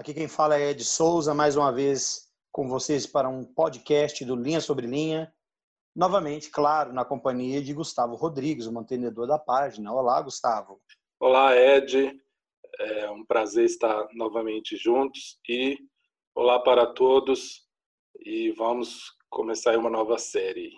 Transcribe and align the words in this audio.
aqui 0.00 0.14
quem 0.14 0.26
fala 0.26 0.58
é 0.58 0.70
Ed 0.70 0.82
Souza, 0.82 1.34
mais 1.34 1.56
uma 1.58 1.70
vez 1.70 2.26
com 2.50 2.66
vocês 2.66 3.06
para 3.06 3.28
um 3.28 3.44
podcast 3.44 4.24
do 4.24 4.34
Linha 4.34 4.58
sobre 4.58 4.86
Linha. 4.86 5.30
Novamente, 5.94 6.48
claro, 6.48 6.90
na 6.90 7.04
companhia 7.04 7.60
de 7.60 7.74
Gustavo 7.74 8.14
Rodrigues, 8.14 8.66
o 8.66 8.72
mantenedor 8.72 9.26
da 9.26 9.38
página. 9.38 9.92
Olá, 9.92 10.22
Gustavo. 10.22 10.80
Olá, 11.20 11.54
Ed. 11.54 12.18
É 12.78 13.10
um 13.10 13.26
prazer 13.26 13.66
estar 13.66 14.08
novamente 14.14 14.74
juntos 14.74 15.38
e 15.46 15.76
olá 16.34 16.58
para 16.60 16.86
todos 16.86 17.68
e 18.24 18.52
vamos 18.52 19.12
começar 19.28 19.76
uma 19.76 19.90
nova 19.90 20.16
série. 20.16 20.72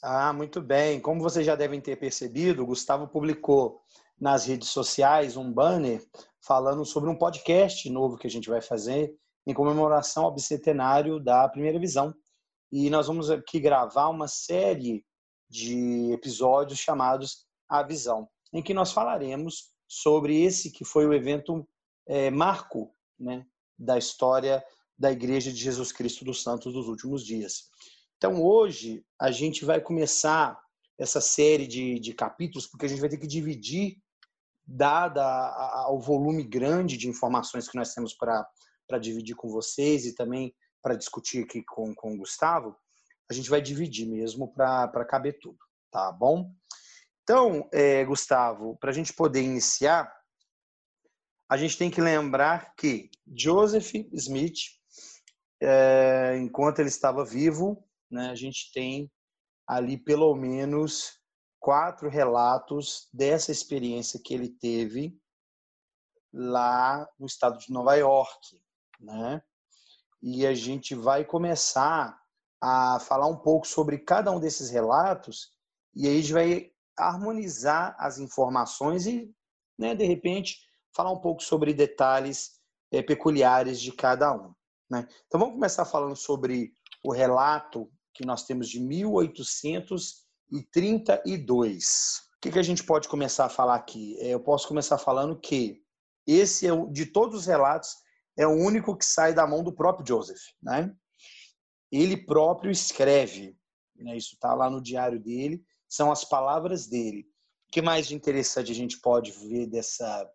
Ah, 0.00 0.32
muito 0.32 0.60
bem. 0.60 1.00
Como 1.00 1.20
vocês 1.20 1.44
já 1.44 1.56
devem 1.56 1.80
ter 1.80 1.96
percebido, 1.96 2.62
o 2.62 2.66
Gustavo 2.66 3.08
publicou 3.08 3.82
nas 4.20 4.44
redes 4.44 4.68
sociais 4.68 5.36
um 5.36 5.50
banner 5.50 6.04
falando 6.40 6.84
sobre 6.84 7.08
um 7.08 7.16
podcast 7.16 7.88
novo 7.88 8.16
que 8.16 8.26
a 8.26 8.30
gente 8.30 8.48
vai 8.48 8.60
fazer 8.60 9.14
em 9.46 9.54
comemoração 9.54 10.24
ao 10.24 10.34
bicentenário 10.34 11.18
da 11.18 11.48
primeira 11.48 11.78
visão. 11.78 12.14
E 12.70 12.90
nós 12.90 13.06
vamos 13.06 13.30
aqui 13.30 13.58
gravar 13.58 14.08
uma 14.08 14.28
série 14.28 15.04
de 15.48 16.12
episódios 16.12 16.78
chamados 16.78 17.46
A 17.68 17.82
Visão, 17.82 18.28
em 18.52 18.62
que 18.62 18.74
nós 18.74 18.92
falaremos 18.92 19.70
sobre 19.88 20.42
esse 20.42 20.70
que 20.70 20.84
foi 20.84 21.06
o 21.06 21.12
evento 21.12 21.66
é, 22.06 22.30
marco 22.30 22.94
né, 23.18 23.44
da 23.76 23.98
história 23.98 24.64
da 24.96 25.10
Igreja 25.10 25.50
de 25.50 25.58
Jesus 25.58 25.90
Cristo 25.90 26.24
dos 26.24 26.42
Santos 26.42 26.72
dos 26.72 26.86
últimos 26.86 27.24
dias. 27.24 27.70
Então, 28.16 28.42
hoje, 28.42 29.02
a 29.18 29.30
gente 29.30 29.64
vai 29.64 29.80
começar 29.80 30.60
essa 30.98 31.20
série 31.20 31.66
de, 31.66 31.98
de 31.98 32.12
capítulos, 32.12 32.66
porque 32.66 32.84
a 32.84 32.88
gente 32.88 33.00
vai 33.00 33.08
ter 33.08 33.16
que 33.16 33.26
dividir, 33.26 33.96
dada 34.72 35.24
ao 35.84 36.00
volume 36.00 36.44
grande 36.44 36.96
de 36.96 37.08
informações 37.08 37.68
que 37.68 37.76
nós 37.76 37.92
temos 37.92 38.14
para 38.14 38.98
dividir 39.00 39.34
com 39.34 39.48
vocês 39.48 40.06
e 40.06 40.14
também 40.14 40.54
para 40.80 40.94
discutir 40.94 41.44
aqui 41.44 41.62
com, 41.64 41.92
com 41.92 42.14
o 42.14 42.18
Gustavo, 42.18 42.76
a 43.28 43.34
gente 43.34 43.50
vai 43.50 43.60
dividir 43.60 44.06
mesmo 44.06 44.52
para 44.54 45.04
caber 45.04 45.38
tudo, 45.40 45.58
tá 45.90 46.12
bom? 46.12 46.52
Então, 47.22 47.68
é, 47.72 48.04
Gustavo, 48.04 48.76
para 48.78 48.90
a 48.90 48.92
gente 48.92 49.12
poder 49.12 49.42
iniciar, 49.42 50.10
a 51.48 51.56
gente 51.56 51.76
tem 51.76 51.90
que 51.90 52.00
lembrar 52.00 52.74
que 52.76 53.10
Joseph 53.26 53.92
Smith, 54.12 54.58
é, 55.60 56.36
enquanto 56.38 56.78
ele 56.78 56.88
estava 56.88 57.24
vivo, 57.24 57.84
né, 58.08 58.30
a 58.30 58.34
gente 58.36 58.70
tem 58.72 59.10
ali 59.66 59.98
pelo 59.98 60.34
menos 60.34 61.19
quatro 61.60 62.08
relatos 62.08 63.08
dessa 63.12 63.52
experiência 63.52 64.20
que 64.22 64.34
ele 64.34 64.48
teve 64.48 65.16
lá 66.32 67.06
no 67.18 67.26
estado 67.26 67.58
de 67.58 67.70
Nova 67.70 67.94
York, 67.94 68.60
né? 68.98 69.42
E 70.22 70.46
a 70.46 70.54
gente 70.54 70.94
vai 70.94 71.24
começar 71.24 72.18
a 72.60 72.98
falar 73.00 73.26
um 73.26 73.36
pouco 73.36 73.66
sobre 73.66 73.98
cada 73.98 74.30
um 74.30 74.40
desses 74.40 74.70
relatos 74.70 75.50
e 75.94 76.08
aí 76.08 76.18
a 76.18 76.20
gente 76.20 76.32
vai 76.32 76.72
harmonizar 76.96 77.96
as 77.98 78.18
informações 78.18 79.06
e, 79.06 79.34
né, 79.78 79.94
de 79.94 80.04
repente, 80.04 80.58
falar 80.94 81.10
um 81.10 81.20
pouco 81.20 81.42
sobre 81.42 81.72
detalhes 81.72 82.60
é, 82.92 83.02
peculiares 83.02 83.80
de 83.80 83.92
cada 83.92 84.32
um. 84.32 84.54
Né? 84.90 85.06
Então, 85.26 85.40
vamos 85.40 85.54
começar 85.54 85.84
falando 85.84 86.16
sobre 86.16 86.74
o 87.04 87.12
relato 87.12 87.90
que 88.12 88.26
nós 88.26 88.44
temos 88.44 88.68
de 88.68 88.80
1832. 90.50 92.30
O 92.36 92.40
que, 92.40 92.50
que 92.50 92.58
a 92.58 92.62
gente 92.62 92.84
pode 92.84 93.08
começar 93.08 93.46
a 93.46 93.50
falar 93.50 93.74
aqui? 93.74 94.16
É, 94.18 94.28
eu 94.28 94.40
posso 94.40 94.66
começar 94.66 94.98
falando 94.98 95.38
que 95.38 95.82
esse, 96.26 96.66
é, 96.66 96.70
de 96.90 97.06
todos 97.06 97.40
os 97.40 97.46
relatos, 97.46 97.94
é 98.36 98.46
o 98.46 98.52
único 98.52 98.96
que 98.96 99.04
sai 99.04 99.34
da 99.34 99.46
mão 99.46 99.62
do 99.62 99.72
próprio 99.72 100.06
Joseph. 100.06 100.40
Né? 100.62 100.94
Ele 101.92 102.16
próprio 102.16 102.70
escreve, 102.70 103.56
né? 103.96 104.16
isso 104.16 104.34
está 104.34 104.54
lá 104.54 104.70
no 104.70 104.82
diário 104.82 105.20
dele, 105.20 105.62
são 105.88 106.10
as 106.10 106.24
palavras 106.24 106.86
dele. 106.86 107.26
O 107.68 107.72
que 107.72 107.82
mais 107.82 108.08
de 108.08 108.14
interessante 108.14 108.72
a 108.72 108.74
gente 108.74 109.00
pode 109.00 109.30
ver 109.32 109.66
dessa, 109.66 110.28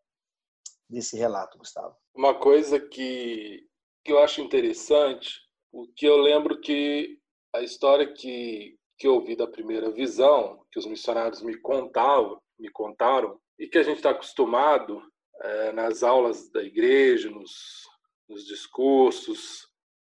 desse 0.90 1.18
relato, 1.18 1.58
Gustavo? 1.58 1.96
Uma 2.14 2.38
coisa 2.38 2.80
que, 2.80 3.66
que 4.04 4.12
eu 4.12 4.20
acho 4.20 4.42
interessante, 4.42 5.42
o 5.72 5.88
que 5.88 6.06
eu 6.06 6.18
lembro 6.18 6.62
que 6.62 7.20
a 7.54 7.62
história 7.62 8.14
que, 8.14 8.78
que 8.98 9.08
ouvi 9.08 9.36
da 9.36 9.48
primeira 9.48 9.92
visão, 9.92 10.66
que 10.72 10.80
os 10.80 10.86
missionários 10.86 11.42
me 11.42 11.58
contavam, 11.58 12.42
me 12.58 12.70
contaram, 12.70 13.40
e 13.60 13.68
que 13.68 13.78
a 13.78 13.84
gente 13.84 13.98
está 13.98 14.12
acostumado 14.12 15.02
é, 15.42 15.72
nas 15.72 16.04
aulas 16.04 16.50
da 16.50 16.64
igreja, 16.64 17.30
nos, 17.30 17.88
nos 18.28 18.46
discursos, 18.46 19.68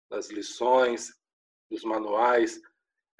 nas 0.10 0.30
lições, 0.30 1.10
nos 1.70 1.84
manuais, 1.84 2.62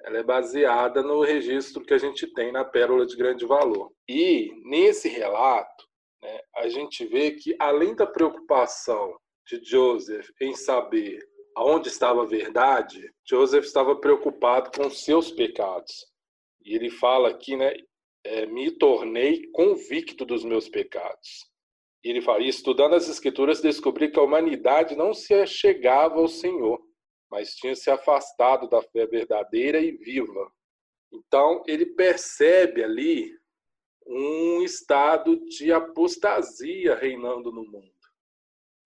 ela 0.02 0.18
é 0.18 0.22
baseada 0.22 1.02
no 1.02 1.22
registro 1.22 1.84
que 1.84 1.92
a 1.92 1.98
gente 1.98 2.26
tem 2.28 2.52
na 2.52 2.64
Pérola 2.64 3.04
de 3.04 3.16
Grande 3.16 3.44
Valor. 3.44 3.92
E 4.08 4.52
nesse 4.64 5.08
relato, 5.08 5.84
né, 6.22 6.40
a 6.56 6.68
gente 6.68 7.04
vê 7.04 7.32
que 7.32 7.54
além 7.58 7.94
da 7.94 8.06
preocupação 8.06 9.18
de 9.46 9.62
Joseph 9.62 10.28
em 10.40 10.54
saber 10.54 11.27
aonde 11.58 11.88
estava 11.88 12.22
a 12.22 12.26
verdade, 12.26 13.12
Joseph 13.28 13.64
estava 13.64 13.96
preocupado 13.96 14.70
com 14.70 14.90
seus 14.90 15.30
pecados. 15.30 16.06
E 16.64 16.74
ele 16.74 16.90
fala 16.90 17.30
aqui, 17.30 17.56
né, 17.56 17.74
é, 18.24 18.46
me 18.46 18.70
tornei 18.70 19.46
convicto 19.52 20.24
dos 20.24 20.44
meus 20.44 20.68
pecados. 20.68 21.48
E 22.04 22.10
ele 22.10 22.20
fala, 22.20 22.42
estudando 22.42 22.94
as 22.94 23.08
escrituras, 23.08 23.60
descobri 23.60 24.10
que 24.10 24.18
a 24.18 24.22
humanidade 24.22 24.96
não 24.96 25.12
se 25.12 25.46
chegava 25.46 26.18
ao 26.18 26.28
Senhor 26.28 26.80
mas 27.30 27.54
tinha 27.54 27.74
se 27.74 27.90
afastado 27.90 28.68
da 28.68 28.82
fé 28.82 29.06
verdadeira 29.06 29.80
e 29.80 29.92
viva. 29.92 30.50
Então, 31.12 31.62
ele 31.66 31.86
percebe 31.86 32.82
ali 32.82 33.30
um 34.06 34.62
estado 34.62 35.38
de 35.46 35.72
apostasia 35.72 36.94
reinando 36.94 37.52
no 37.52 37.64
mundo. 37.64 37.97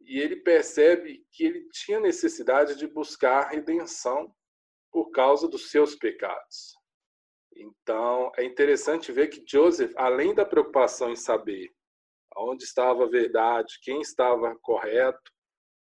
E 0.07 0.19
ele 0.19 0.37
percebe 0.37 1.25
que 1.33 1.45
ele 1.45 1.69
tinha 1.71 2.01
necessidade 2.01 2.77
de 2.77 2.87
buscar 2.87 3.51
redenção 3.51 4.35
por 4.91 5.11
causa 5.11 5.49
dos 5.49 5.71
seus 5.71 5.95
pecados. 5.95 6.75
Então, 7.57 8.31
é 8.37 8.45
interessante 8.45 9.13
ver 9.13 9.29
que 9.29 9.45
Joseph, 9.47 9.93
além 9.97 10.35
da 10.35 10.45
preocupação 10.45 11.11
em 11.11 11.17
saber 11.17 11.71
onde 12.37 12.65
estava 12.65 13.05
a 13.05 13.09
verdade, 13.09 13.79
quem 13.83 14.01
estava 14.01 14.57
correto, 14.63 15.31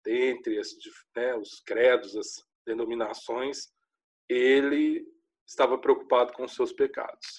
dentre 0.04 0.58
as, 0.58 0.68
né, 1.14 1.36
os 1.36 1.60
credos, 1.60 2.16
as 2.16 2.42
denominações, 2.66 3.68
ele 4.28 5.04
estava 5.46 5.78
preocupado 5.78 6.32
com 6.32 6.44
os 6.44 6.54
seus 6.54 6.72
pecados. 6.72 7.38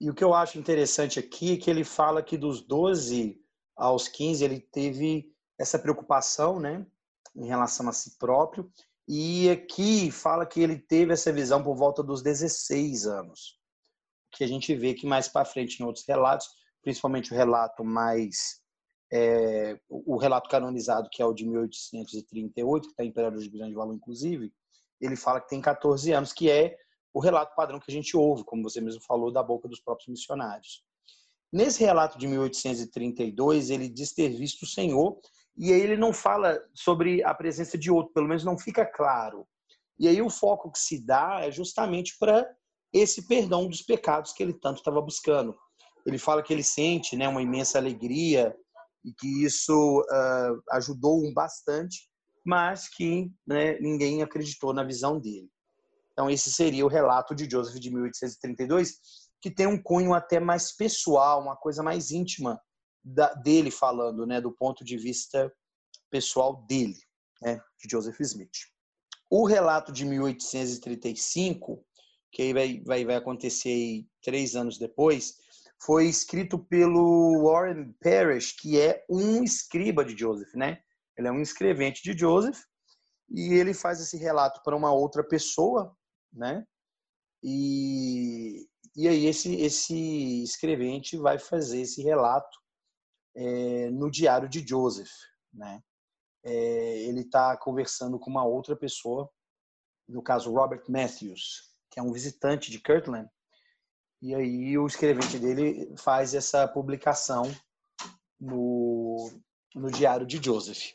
E 0.00 0.08
o 0.10 0.14
que 0.14 0.22
eu 0.22 0.32
acho 0.32 0.58
interessante 0.58 1.18
aqui 1.18 1.54
é 1.54 1.56
que 1.56 1.70
ele 1.70 1.84
fala 1.84 2.22
que 2.22 2.38
dos 2.38 2.62
12 2.62 3.38
aos 3.76 4.08
15 4.08 4.44
ele 4.44 4.60
teve 4.60 5.32
essa 5.58 5.78
preocupação, 5.78 6.60
né, 6.60 6.86
em 7.34 7.46
relação 7.46 7.88
a 7.88 7.92
si 7.92 8.16
próprio, 8.18 8.70
e 9.06 9.48
aqui 9.50 10.10
fala 10.10 10.46
que 10.46 10.60
ele 10.60 10.78
teve 10.78 11.12
essa 11.12 11.32
visão 11.32 11.62
por 11.62 11.74
volta 11.74 12.02
dos 12.02 12.22
16 12.22 13.06
anos. 13.06 13.58
Que 14.32 14.44
a 14.44 14.46
gente 14.46 14.74
vê 14.74 14.94
que 14.94 15.06
mais 15.06 15.28
para 15.28 15.44
frente 15.44 15.80
em 15.80 15.86
outros 15.86 16.04
relatos, 16.06 16.46
principalmente 16.82 17.32
o 17.32 17.36
relato 17.36 17.82
mais 17.82 18.62
é, 19.10 19.78
o 19.88 20.16
relato 20.18 20.48
canonizado, 20.48 21.08
que 21.10 21.22
é 21.22 21.24
o 21.24 21.32
de 21.32 21.46
1838, 21.46 22.82
que 22.82 22.90
está 22.90 23.04
em 23.04 23.08
Império 23.08 23.38
de 23.38 23.48
Grande 23.48 23.74
Valor, 23.74 23.94
inclusive, 23.94 24.52
ele 25.00 25.16
fala 25.16 25.40
que 25.40 25.48
tem 25.48 25.60
14 25.60 26.12
anos, 26.12 26.32
que 26.32 26.50
é 26.50 26.76
o 27.12 27.20
relato 27.20 27.54
padrão 27.54 27.80
que 27.80 27.90
a 27.90 27.94
gente 27.94 28.16
ouve, 28.16 28.44
como 28.44 28.62
você 28.62 28.80
mesmo 28.80 29.00
falou, 29.02 29.32
da 29.32 29.42
boca 29.42 29.68
dos 29.68 29.80
próprios 29.80 30.08
missionários. 30.08 30.84
Nesse 31.50 31.82
relato 31.82 32.18
de 32.18 32.26
1832, 32.26 33.70
ele 33.70 33.88
diz 33.88 34.12
ter 34.12 34.28
visto 34.28 34.62
o 34.62 34.66
Senhor, 34.66 35.18
e 35.58 35.72
aí 35.72 35.80
ele 35.80 35.96
não 35.96 36.12
fala 36.12 36.60
sobre 36.74 37.22
a 37.24 37.34
presença 37.34 37.76
de 37.76 37.90
outro, 37.90 38.12
pelo 38.12 38.28
menos 38.28 38.44
não 38.44 38.58
fica 38.58 38.86
claro. 38.86 39.46
E 39.98 40.06
aí 40.06 40.22
o 40.22 40.30
foco 40.30 40.70
que 40.70 40.78
se 40.78 41.04
dá 41.04 41.40
é 41.40 41.50
justamente 41.50 42.16
para 42.18 42.48
esse 42.92 43.26
perdão 43.26 43.68
dos 43.68 43.82
pecados 43.82 44.32
que 44.32 44.42
ele 44.42 44.54
tanto 44.54 44.78
estava 44.78 45.00
buscando. 45.00 45.56
Ele 46.06 46.18
fala 46.18 46.42
que 46.42 46.52
ele 46.52 46.62
sente 46.62 47.16
né, 47.16 47.28
uma 47.28 47.42
imensa 47.42 47.78
alegria 47.78 48.56
e 49.04 49.12
que 49.12 49.44
isso 49.44 50.00
uh, 50.00 50.62
ajudou 50.70 51.22
um 51.22 51.34
bastante 51.34 52.08
mas 52.48 52.88
que 52.88 53.30
né, 53.46 53.78
ninguém 53.78 54.22
acreditou 54.22 54.72
na 54.72 54.82
visão 54.82 55.20
dele. 55.20 55.50
Então, 56.12 56.30
esse 56.30 56.50
seria 56.50 56.82
o 56.86 56.88
relato 56.88 57.34
de 57.34 57.46
Joseph 57.48 57.78
de 57.78 57.90
1832, 57.90 58.94
que 59.38 59.50
tem 59.50 59.66
um 59.66 59.80
cunho 59.80 60.14
até 60.14 60.40
mais 60.40 60.74
pessoal, 60.74 61.42
uma 61.42 61.54
coisa 61.54 61.82
mais 61.82 62.10
íntima 62.10 62.58
da, 63.04 63.32
dele 63.34 63.70
falando, 63.70 64.26
né, 64.26 64.40
do 64.40 64.52
ponto 64.52 64.84
de 64.84 64.96
vista 64.96 65.52
pessoal 66.10 66.64
dele, 66.66 66.98
né, 67.42 67.60
de 67.82 67.90
Joseph 67.90 68.20
Smith. 68.20 68.56
O 69.30 69.46
relato 69.46 69.92
de 69.92 70.04
1835, 70.04 71.84
que 72.32 72.42
aí 72.42 72.52
vai, 72.52 72.82
vai, 72.84 73.04
vai 73.04 73.16
acontecer 73.16 73.68
aí 73.68 74.06
três 74.22 74.56
anos 74.56 74.78
depois, 74.78 75.36
foi 75.80 76.06
escrito 76.06 76.58
pelo 76.58 77.44
Warren 77.44 77.92
Parrish, 78.02 78.52
que 78.52 78.80
é 78.80 79.04
um 79.08 79.42
escriba 79.44 80.04
de 80.04 80.18
Joseph, 80.18 80.52
né? 80.54 80.80
Ele 81.16 81.28
é 81.28 81.32
um 81.32 81.40
escrevente 81.40 82.02
de 82.02 82.18
Joseph 82.18 82.58
e 83.30 83.54
ele 83.54 83.74
faz 83.74 84.00
esse 84.00 84.16
relato 84.16 84.60
para 84.64 84.76
uma 84.76 84.92
outra 84.92 85.22
pessoa, 85.22 85.94
né? 86.32 86.64
E, 87.42 88.66
e 88.96 89.06
aí 89.06 89.26
esse, 89.26 89.54
esse 89.56 90.42
escrevente 90.42 91.16
vai 91.16 91.38
fazer 91.38 91.82
esse 91.82 92.02
relato 92.02 92.58
é, 93.34 93.90
no 93.90 94.10
diário 94.10 94.48
de 94.48 94.66
Joseph, 94.66 95.10
né? 95.52 95.82
É, 96.44 96.98
ele 97.02 97.20
está 97.20 97.56
conversando 97.56 98.18
com 98.18 98.30
uma 98.30 98.44
outra 98.44 98.76
pessoa, 98.76 99.28
no 100.08 100.22
caso 100.22 100.52
Robert 100.52 100.84
Matthews, 100.88 101.74
que 101.90 101.98
é 101.98 102.02
um 102.02 102.12
visitante 102.12 102.70
de 102.70 102.80
Kirtland, 102.80 103.28
e 104.20 104.34
aí 104.34 104.76
o 104.76 104.86
escrevente 104.86 105.38
dele 105.38 105.94
faz 105.96 106.34
essa 106.34 106.66
publicação 106.66 107.42
no, 108.40 109.30
no 109.74 109.90
diário 109.90 110.26
de 110.26 110.42
Joseph. 110.42 110.92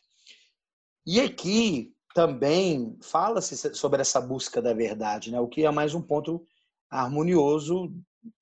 E 1.06 1.22
aqui 1.22 1.96
também 2.14 2.98
fala-se 3.02 3.76
sobre 3.76 4.02
essa 4.02 4.22
busca 4.22 4.62
da 4.62 4.74
verdade, 4.74 5.32
né? 5.32 5.40
o 5.40 5.48
que 5.48 5.66
é 5.66 5.72
mais 5.72 5.94
um 5.94 6.02
ponto 6.02 6.46
harmonioso 6.90 7.94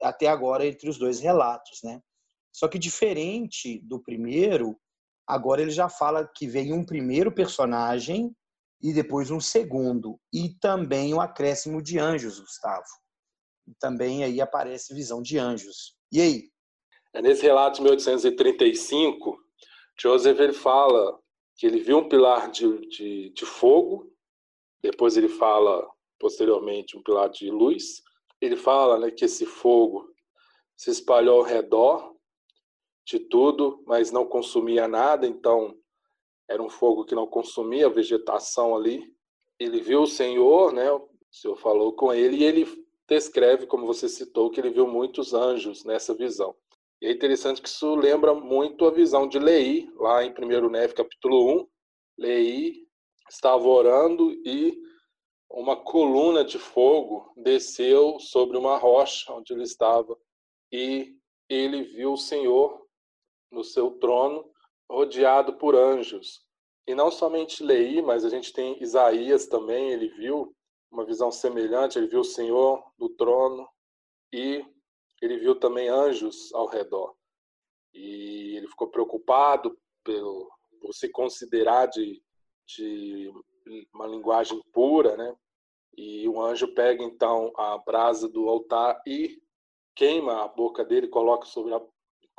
até 0.01 0.27
agora 0.27 0.65
entre 0.65 0.89
os 0.89 0.97
dois 0.97 1.19
relatos. 1.19 1.81
Né? 1.83 2.01
Só 2.51 2.67
que 2.67 2.77
diferente 2.77 3.79
do 3.83 4.01
primeiro, 4.01 4.77
agora 5.27 5.61
ele 5.61 5.71
já 5.71 5.87
fala 5.87 6.29
que 6.35 6.47
veio 6.47 6.75
um 6.75 6.85
primeiro 6.85 7.31
personagem 7.31 8.35
e 8.81 8.91
depois 8.93 9.29
um 9.29 9.39
segundo, 9.39 10.19
e 10.33 10.49
também 10.59 11.13
o 11.13 11.17
um 11.17 11.21
acréscimo 11.21 11.81
de 11.81 11.99
anjos, 11.99 12.39
Gustavo. 12.39 12.83
E 13.67 13.73
também 13.79 14.23
aí 14.23 14.41
aparece 14.41 14.93
visão 14.93 15.21
de 15.21 15.37
anjos. 15.37 15.95
E 16.11 16.19
aí? 16.19 16.49
É 17.13 17.21
nesse 17.21 17.43
relato 17.43 17.77
de 17.77 17.83
1835, 17.83 19.37
Joseph 20.01 20.39
ele 20.39 20.53
fala 20.53 21.19
que 21.55 21.67
ele 21.67 21.79
viu 21.79 21.99
um 21.99 22.09
pilar 22.09 22.49
de, 22.49 22.87
de, 22.87 23.29
de 23.29 23.45
fogo, 23.45 24.11
depois 24.81 25.15
ele 25.15 25.29
fala 25.29 25.87
posteriormente 26.19 26.97
um 26.97 27.03
pilar 27.03 27.29
de 27.29 27.49
luz. 27.51 28.01
Ele 28.39 28.55
fala 28.55 28.97
né, 28.97 29.11
que 29.11 29.25
esse 29.25 29.45
fogo 29.45 30.11
se 30.75 30.89
espalhou 30.89 31.39
ao 31.39 31.45
redor 31.45 32.15
de 33.05 33.19
tudo, 33.19 33.83
mas 33.85 34.11
não 34.11 34.25
consumia 34.25 34.87
nada, 34.87 35.27
então 35.27 35.75
era 36.49 36.61
um 36.61 36.69
fogo 36.69 37.05
que 37.05 37.15
não 37.15 37.27
consumia 37.27 37.87
a 37.87 37.89
vegetação 37.89 38.75
ali. 38.75 39.03
Ele 39.59 39.79
viu 39.81 40.03
o 40.03 40.07
Senhor, 40.07 40.73
né? 40.73 40.91
O 40.91 41.09
Senhor 41.31 41.55
falou 41.55 41.93
com 41.93 42.13
ele 42.13 42.37
e 42.37 42.43
ele 42.43 42.85
descreve, 43.07 43.65
como 43.65 43.85
você 43.85 44.07
citou, 44.07 44.49
que 44.49 44.59
ele 44.59 44.69
viu 44.69 44.87
muitos 44.87 45.33
anjos 45.33 45.83
nessa 45.83 46.13
visão. 46.13 46.55
E 47.01 47.07
é 47.07 47.11
interessante 47.11 47.61
que 47.61 47.67
isso 47.67 47.95
lembra 47.95 48.33
muito 48.33 48.85
a 48.85 48.91
visão 48.91 49.27
de 49.27 49.39
Lei, 49.39 49.89
lá 49.95 50.23
em 50.23 50.31
1 50.31 50.69
Neve, 50.69 50.93
capítulo 50.93 51.61
1. 51.61 51.67
Lei 52.19 52.85
estava 53.29 53.67
orando 53.67 54.31
e 54.45 54.77
uma 55.49 55.75
coluna 55.75 56.43
de 56.43 56.59
fogo 56.59 57.33
desceu 57.37 58.19
sobre 58.19 58.57
uma 58.57 58.77
rocha 58.77 59.33
onde 59.33 59.53
ele 59.53 59.63
estava 59.63 60.17
e 60.71 61.15
ele 61.49 61.83
viu 61.83 62.13
o 62.13 62.17
Senhor 62.17 62.80
no 63.51 63.63
seu 63.63 63.91
trono 63.99 64.49
rodeado 64.89 65.57
por 65.57 65.75
anjos. 65.75 66.41
E 66.87 66.95
não 66.95 67.11
somente 67.11 67.63
Lei, 67.63 68.01
mas 68.01 68.25
a 68.25 68.29
gente 68.29 68.51
tem 68.51 68.81
Isaías 68.81 69.47
também, 69.47 69.91
ele 69.91 70.09
viu 70.09 70.55
uma 70.91 71.05
visão 71.05 71.31
semelhante, 71.31 71.97
ele 71.97 72.07
viu 72.07 72.21
o 72.21 72.25
Senhor 72.25 72.83
no 72.97 73.09
trono 73.09 73.67
e 74.33 74.65
ele 75.21 75.37
viu 75.37 75.55
também 75.55 75.87
anjos 75.87 76.53
ao 76.53 76.65
redor. 76.65 77.15
E 77.93 78.57
ele 78.57 78.67
ficou 78.67 78.89
preocupado 78.89 79.77
pelo, 80.03 80.49
por 80.81 80.93
se 80.93 81.09
considerar 81.09 81.87
de, 81.87 82.21
de 82.65 83.31
uma 83.93 84.07
linguagem 84.07 84.61
pura, 84.73 85.15
né? 85.15 85.35
E 85.95 86.27
o 86.27 86.41
anjo 86.41 86.73
pega 86.73 87.03
então 87.03 87.51
a 87.57 87.77
brasa 87.77 88.27
do 88.27 88.47
altar 88.49 89.01
e 89.05 89.41
queima 89.95 90.43
a 90.43 90.47
boca 90.47 90.83
dele, 90.83 91.07
coloca 91.07 91.45
sobre 91.45 91.73
a 91.73 91.81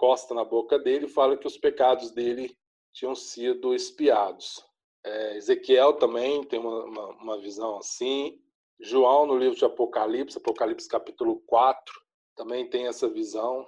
costa 0.03 0.35
na 0.35 0.45
boca 0.45 0.81
dele 0.81 1.07
e 1.07 1.09
fala 1.09 1.37
que 1.37 1.47
os 1.47 1.57
pecados 1.57 2.11
dele 2.11 2.59
tinham 2.93 3.15
sido 3.15 3.73
espiados. 3.73 4.61
É, 5.05 5.37
Ezequiel 5.37 5.93
também 5.93 6.43
tem 6.43 6.59
uma, 6.59 6.85
uma, 6.85 7.07
uma, 7.11 7.41
visão 7.41 7.79
assim. 7.79 8.43
João, 8.81 9.27
no 9.27 9.39
livro 9.39 9.57
de 9.57 9.65
Apocalipse, 9.65 10.37
Apocalipse 10.37 10.89
capítulo 10.89 11.41
4, 11.47 11.95
também 12.35 12.69
tem 12.69 12.89
essa 12.89 13.09
visão 13.09 13.65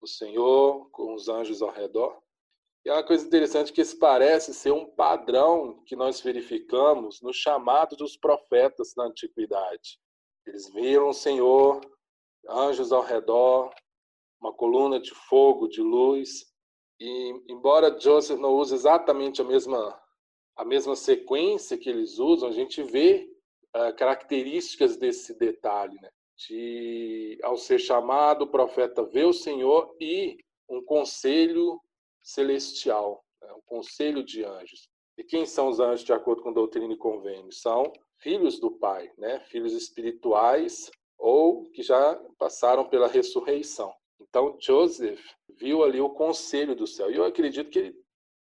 do 0.00 0.08
Senhor 0.08 0.90
com 0.90 1.14
os 1.14 1.28
anjos 1.28 1.62
ao 1.62 1.70
redor. 1.70 2.20
E 2.84 2.90
é 2.90 2.92
uma 2.92 3.06
coisa 3.06 3.24
interessante 3.24 3.72
que 3.72 3.82
isso 3.82 4.00
parece 4.00 4.52
ser 4.52 4.72
um 4.72 4.84
padrão 4.84 5.80
que 5.84 5.94
nós 5.94 6.20
verificamos 6.20 7.22
no 7.22 7.32
chamado 7.32 7.94
dos 7.94 8.16
profetas 8.16 8.94
da 8.96 9.04
antiguidade. 9.04 10.00
Eles 10.44 10.68
viram 10.70 11.10
o 11.10 11.14
Senhor, 11.14 11.80
anjos 12.48 12.90
ao 12.90 13.04
redor, 13.04 13.72
uma 14.42 14.52
coluna 14.52 14.98
de 14.98 15.14
fogo, 15.14 15.68
de 15.68 15.80
luz. 15.80 16.46
E 17.00 17.42
embora 17.48 17.98
Joseph 17.98 18.38
não 18.38 18.54
use 18.54 18.74
exatamente 18.74 19.40
a 19.40 19.44
mesma 19.44 20.00
a 20.54 20.66
mesma 20.66 20.94
sequência 20.94 21.78
que 21.78 21.88
eles 21.88 22.18
usam, 22.18 22.46
a 22.46 22.52
gente 22.52 22.82
vê 22.82 23.26
uh, 23.74 23.96
características 23.96 24.98
desse 24.98 25.38
detalhe, 25.38 25.98
né? 26.02 26.10
de, 26.46 27.38
ao 27.42 27.56
ser 27.56 27.78
chamado, 27.78 28.42
o 28.42 28.50
profeta 28.50 29.02
vê 29.02 29.24
o 29.24 29.32
Senhor 29.32 29.96
e 29.98 30.36
um 30.68 30.82
conselho 30.84 31.80
celestial, 32.22 33.24
né? 33.40 33.50
um 33.54 33.62
conselho 33.62 34.22
de 34.22 34.44
anjos. 34.44 34.88
E 35.16 35.24
quem 35.24 35.46
são 35.46 35.68
os 35.68 35.80
anjos 35.80 36.04
de 36.04 36.12
acordo 36.12 36.42
com 36.42 36.52
doutrina 36.52 36.92
e 36.92 36.98
convênio? 36.98 37.50
São 37.50 37.90
filhos 38.18 38.60
do 38.60 38.70
Pai, 38.70 39.10
né? 39.16 39.40
filhos 39.48 39.72
espirituais 39.72 40.90
ou 41.18 41.64
que 41.70 41.82
já 41.82 42.14
passaram 42.38 42.88
pela 42.88 43.08
ressurreição. 43.08 43.92
Então, 44.28 44.56
Joseph 44.60 45.20
viu 45.58 45.82
ali 45.82 46.00
o 46.00 46.10
conselho 46.10 46.74
do 46.74 46.86
céu. 46.86 47.10
E 47.10 47.16
eu 47.16 47.24
acredito 47.24 47.70
que 47.70 47.78
ele, 47.78 47.94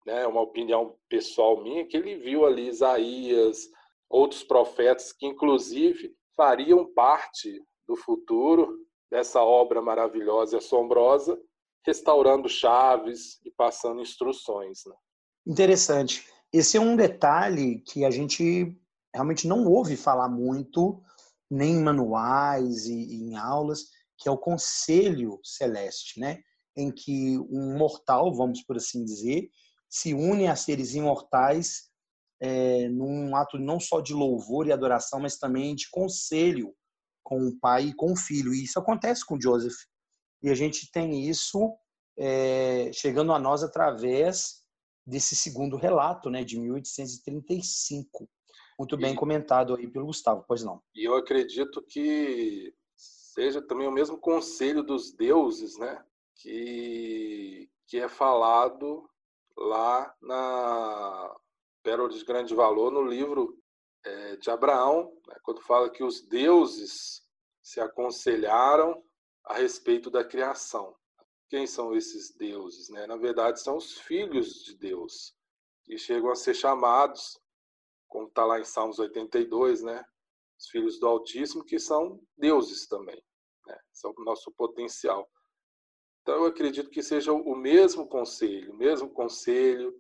né, 0.07 0.27
uma 0.27 0.41
opinião 0.41 0.97
pessoal 1.09 1.62
minha, 1.62 1.87
que 1.87 1.97
ele 1.97 2.17
viu 2.17 2.45
ali 2.45 2.69
Isaías, 2.69 3.69
outros 4.09 4.43
profetas 4.43 5.12
que, 5.12 5.27
inclusive, 5.27 6.15
fariam 6.37 6.93
parte 6.93 7.62
do 7.87 7.97
futuro, 7.97 8.79
dessa 9.11 9.43
obra 9.43 9.83
maravilhosa 9.83 10.57
e 10.57 10.59
assombrosa, 10.59 11.41
restaurando 11.85 12.49
chaves 12.49 13.41
e 13.45 13.50
passando 13.50 14.00
instruções. 14.00 14.83
Né? 14.87 14.95
Interessante. 15.47 16.27
Esse 16.53 16.77
é 16.77 16.81
um 16.81 16.97
detalhe 16.97 17.81
que 17.81 18.05
a 18.05 18.11
gente 18.11 18.77
realmente 19.15 19.47
não 19.47 19.67
ouve 19.67 19.97
falar 19.97 20.29
muito, 20.29 21.03
nem 21.50 21.75
em 21.75 21.83
manuais 21.83 22.87
e 22.87 22.93
em 22.93 23.37
aulas, 23.37 23.91
que 24.21 24.29
é 24.29 24.33
o 24.33 24.39
conselho 24.39 25.41
celeste, 25.43 26.21
né? 26.21 26.43
em 26.77 26.91
que 26.91 27.39
um 27.39 27.77
mortal, 27.77 28.33
vamos 28.33 28.62
por 28.62 28.77
assim 28.77 29.05
dizer, 29.05 29.50
se 29.89 30.15
une 30.15 30.47
a 30.47 30.57
seres 30.57 30.95
imortais 30.95 31.91
é, 32.41 32.89
num 32.89 33.35
ato 33.37 33.59
não 33.59 33.79
só 33.79 34.00
de 34.00 34.15
louvor 34.15 34.67
e 34.67 34.73
adoração, 34.73 35.21
mas 35.21 35.37
também 35.37 35.75
de 35.75 35.91
conselho 35.91 36.75
com 37.23 37.47
o 37.47 37.59
pai 37.59 37.87
e 37.87 37.95
com 37.95 38.12
o 38.12 38.17
filho. 38.17 38.55
E 38.55 38.65
isso 38.65 38.79
acontece 38.79 39.27
com 39.27 39.41
Joseph. 39.41 39.77
E 40.43 40.49
a 40.49 40.55
gente 40.55 40.91
tem 40.91 41.29
isso 41.29 41.77
é, 42.19 42.91
chegando 42.95 43.33
a 43.33 43.39
nós 43.39 43.62
através 43.62 44.62
desse 45.07 45.35
segundo 45.35 45.77
relato, 45.77 46.31
né, 46.31 46.45
de 46.45 46.59
1835. 46.59 48.29
Muito 48.79 48.97
bem 48.97 49.12
e, 49.12 49.17
comentado 49.17 49.75
aí 49.75 49.87
pelo 49.87 50.07
Gustavo, 50.07 50.45
pois 50.49 50.62
não. 50.62 50.81
E 50.95 51.07
eu 51.07 51.15
acredito 51.17 51.83
que 51.83 52.73
seja 53.32 53.62
também 53.62 53.87
o 53.87 53.92
mesmo 53.92 54.18
conselho 54.18 54.82
dos 54.82 55.12
deuses, 55.12 55.78
né, 55.78 56.04
que, 56.34 57.70
que 57.87 57.99
é 57.99 58.08
falado 58.08 59.08
lá 59.56 60.12
na 60.20 61.37
Pérola 61.82 62.08
de 62.08 62.25
Grande 62.25 62.54
Valor, 62.54 62.90
no 62.90 63.02
livro 63.02 63.56
é, 64.04 64.37
de 64.37 64.50
Abraão, 64.50 65.16
né, 65.28 65.37
quando 65.44 65.62
fala 65.62 65.90
que 65.90 66.02
os 66.02 66.20
deuses 66.22 67.25
se 67.62 67.80
aconselharam 67.80 69.00
a 69.44 69.54
respeito 69.54 70.10
da 70.10 70.25
criação. 70.25 70.96
Quem 71.49 71.68
são 71.68 71.94
esses 71.94 72.34
deuses? 72.34 72.88
Né? 72.88 73.06
Na 73.06 73.16
verdade, 73.16 73.60
são 73.60 73.76
os 73.76 73.92
filhos 73.92 74.64
de 74.64 74.76
Deus, 74.76 75.37
que 75.84 75.96
chegam 75.96 76.32
a 76.32 76.37
ser 76.37 76.54
chamados, 76.54 77.38
como 78.08 78.26
está 78.26 78.44
lá 78.44 78.58
em 78.58 78.64
Salmos 78.64 78.99
82, 78.99 79.82
né? 79.82 80.04
Os 80.61 80.69
filhos 80.69 81.00
do 81.00 81.09
Altíssimo, 81.09 81.64
que 81.64 81.79
são 81.79 82.21
deuses 82.37 82.87
também, 82.87 83.21
né? 83.67 83.79
são 83.93 84.12
o 84.17 84.25
nosso 84.25 84.52
potencial. 84.52 85.29
Então, 86.21 86.35
eu 86.35 86.47
acredito 86.47 86.90
que 86.90 87.02
seja 87.02 87.33
o 87.33 87.57
mesmo 87.57 88.07
conselho, 88.07 88.73
o 88.73 88.76
mesmo 88.76 89.09
conselho 89.09 89.99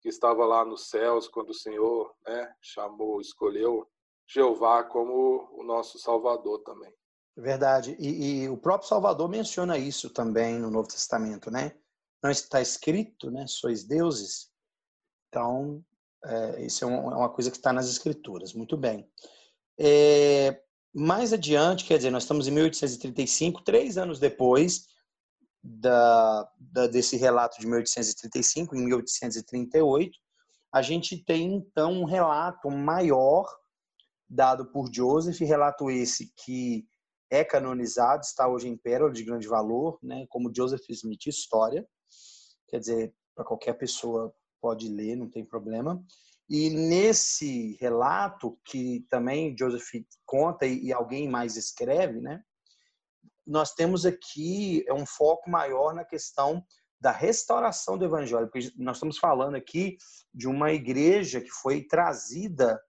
que 0.00 0.08
estava 0.08 0.46
lá 0.46 0.64
nos 0.64 0.88
céus 0.88 1.26
quando 1.26 1.50
o 1.50 1.54
Senhor 1.54 2.14
né, 2.24 2.54
chamou, 2.62 3.20
escolheu 3.20 3.86
Jeová 4.28 4.84
como 4.84 5.48
o 5.52 5.64
nosso 5.64 5.98
Salvador 5.98 6.62
também. 6.62 6.94
Verdade. 7.36 7.96
E, 7.98 8.42
e, 8.42 8.48
o 8.48 8.56
próprio 8.56 8.88
Salvador 8.88 9.28
menciona 9.28 9.76
isso 9.76 10.10
também 10.10 10.58
no 10.58 10.70
Novo 10.70 10.88
Testamento, 10.88 11.50
né? 11.50 11.76
Não 12.22 12.30
está 12.30 12.60
escrito, 12.60 13.30
né? 13.30 13.46
Sois 13.46 13.84
deuses. 13.84 14.50
Então, 15.28 15.84
é, 16.24 16.64
isso 16.64 16.84
é, 16.84 16.92
é 16.92 16.96
uma 16.96 17.30
coisa 17.30 17.50
que 17.50 17.56
está 17.56 17.72
nas 17.72 17.88
escrituras. 17.88 18.52
Muito 18.52 18.76
bem. 18.76 19.08
É, 19.78 20.60
mais 20.92 21.32
adiante, 21.32 21.84
quer 21.84 21.96
dizer, 21.96 22.10
nós 22.10 22.24
estamos 22.24 22.48
em 22.48 22.50
1835, 22.50 23.62
três 23.62 23.96
anos 23.96 24.18
depois 24.18 24.86
da, 25.62 26.50
da, 26.58 26.86
desse 26.86 27.16
relato 27.16 27.60
de 27.60 27.66
1835, 27.66 28.74
em 28.74 28.84
1838, 28.84 30.18
a 30.72 30.82
gente 30.82 31.16
tem 31.24 31.54
então 31.54 31.92
um 31.92 32.04
relato 32.04 32.70
maior 32.70 33.46
dado 34.28 34.66
por 34.66 34.92
Joseph, 34.92 35.38
relato 35.40 35.90
esse 35.90 36.32
que 36.36 36.86
é 37.30 37.44
canonizado, 37.44 38.22
está 38.22 38.48
hoje 38.48 38.68
em 38.68 38.76
Pérola 38.76 39.12
de 39.12 39.24
grande 39.24 39.46
valor, 39.46 39.98
né, 40.02 40.26
como 40.28 40.52
Joseph 40.54 40.88
Smith 40.90 41.26
História, 41.26 41.86
quer 42.68 42.80
dizer, 42.80 43.14
para 43.34 43.44
qualquer 43.44 43.74
pessoa 43.74 44.34
pode 44.60 44.88
ler, 44.88 45.16
não 45.16 45.30
tem 45.30 45.44
problema. 45.44 46.02
E 46.48 46.70
nesse 46.70 47.76
relato, 47.80 48.58
que 48.64 49.06
também 49.10 49.54
Joseph 49.58 50.02
conta 50.24 50.66
e 50.66 50.92
alguém 50.92 51.28
mais 51.28 51.56
escreve, 51.56 52.20
né, 52.20 52.42
nós 53.46 53.72
temos 53.72 54.04
aqui 54.04 54.84
um 54.90 55.06
foco 55.06 55.50
maior 55.50 55.94
na 55.94 56.04
questão 56.04 56.64
da 57.00 57.10
restauração 57.10 57.96
do 57.96 58.04
evangelho, 58.04 58.48
porque 58.48 58.72
nós 58.76 58.96
estamos 58.96 59.18
falando 59.18 59.54
aqui 59.54 59.96
de 60.34 60.46
uma 60.46 60.72
igreja 60.72 61.40
que 61.40 61.50
foi 61.50 61.82
trazida 61.82 62.80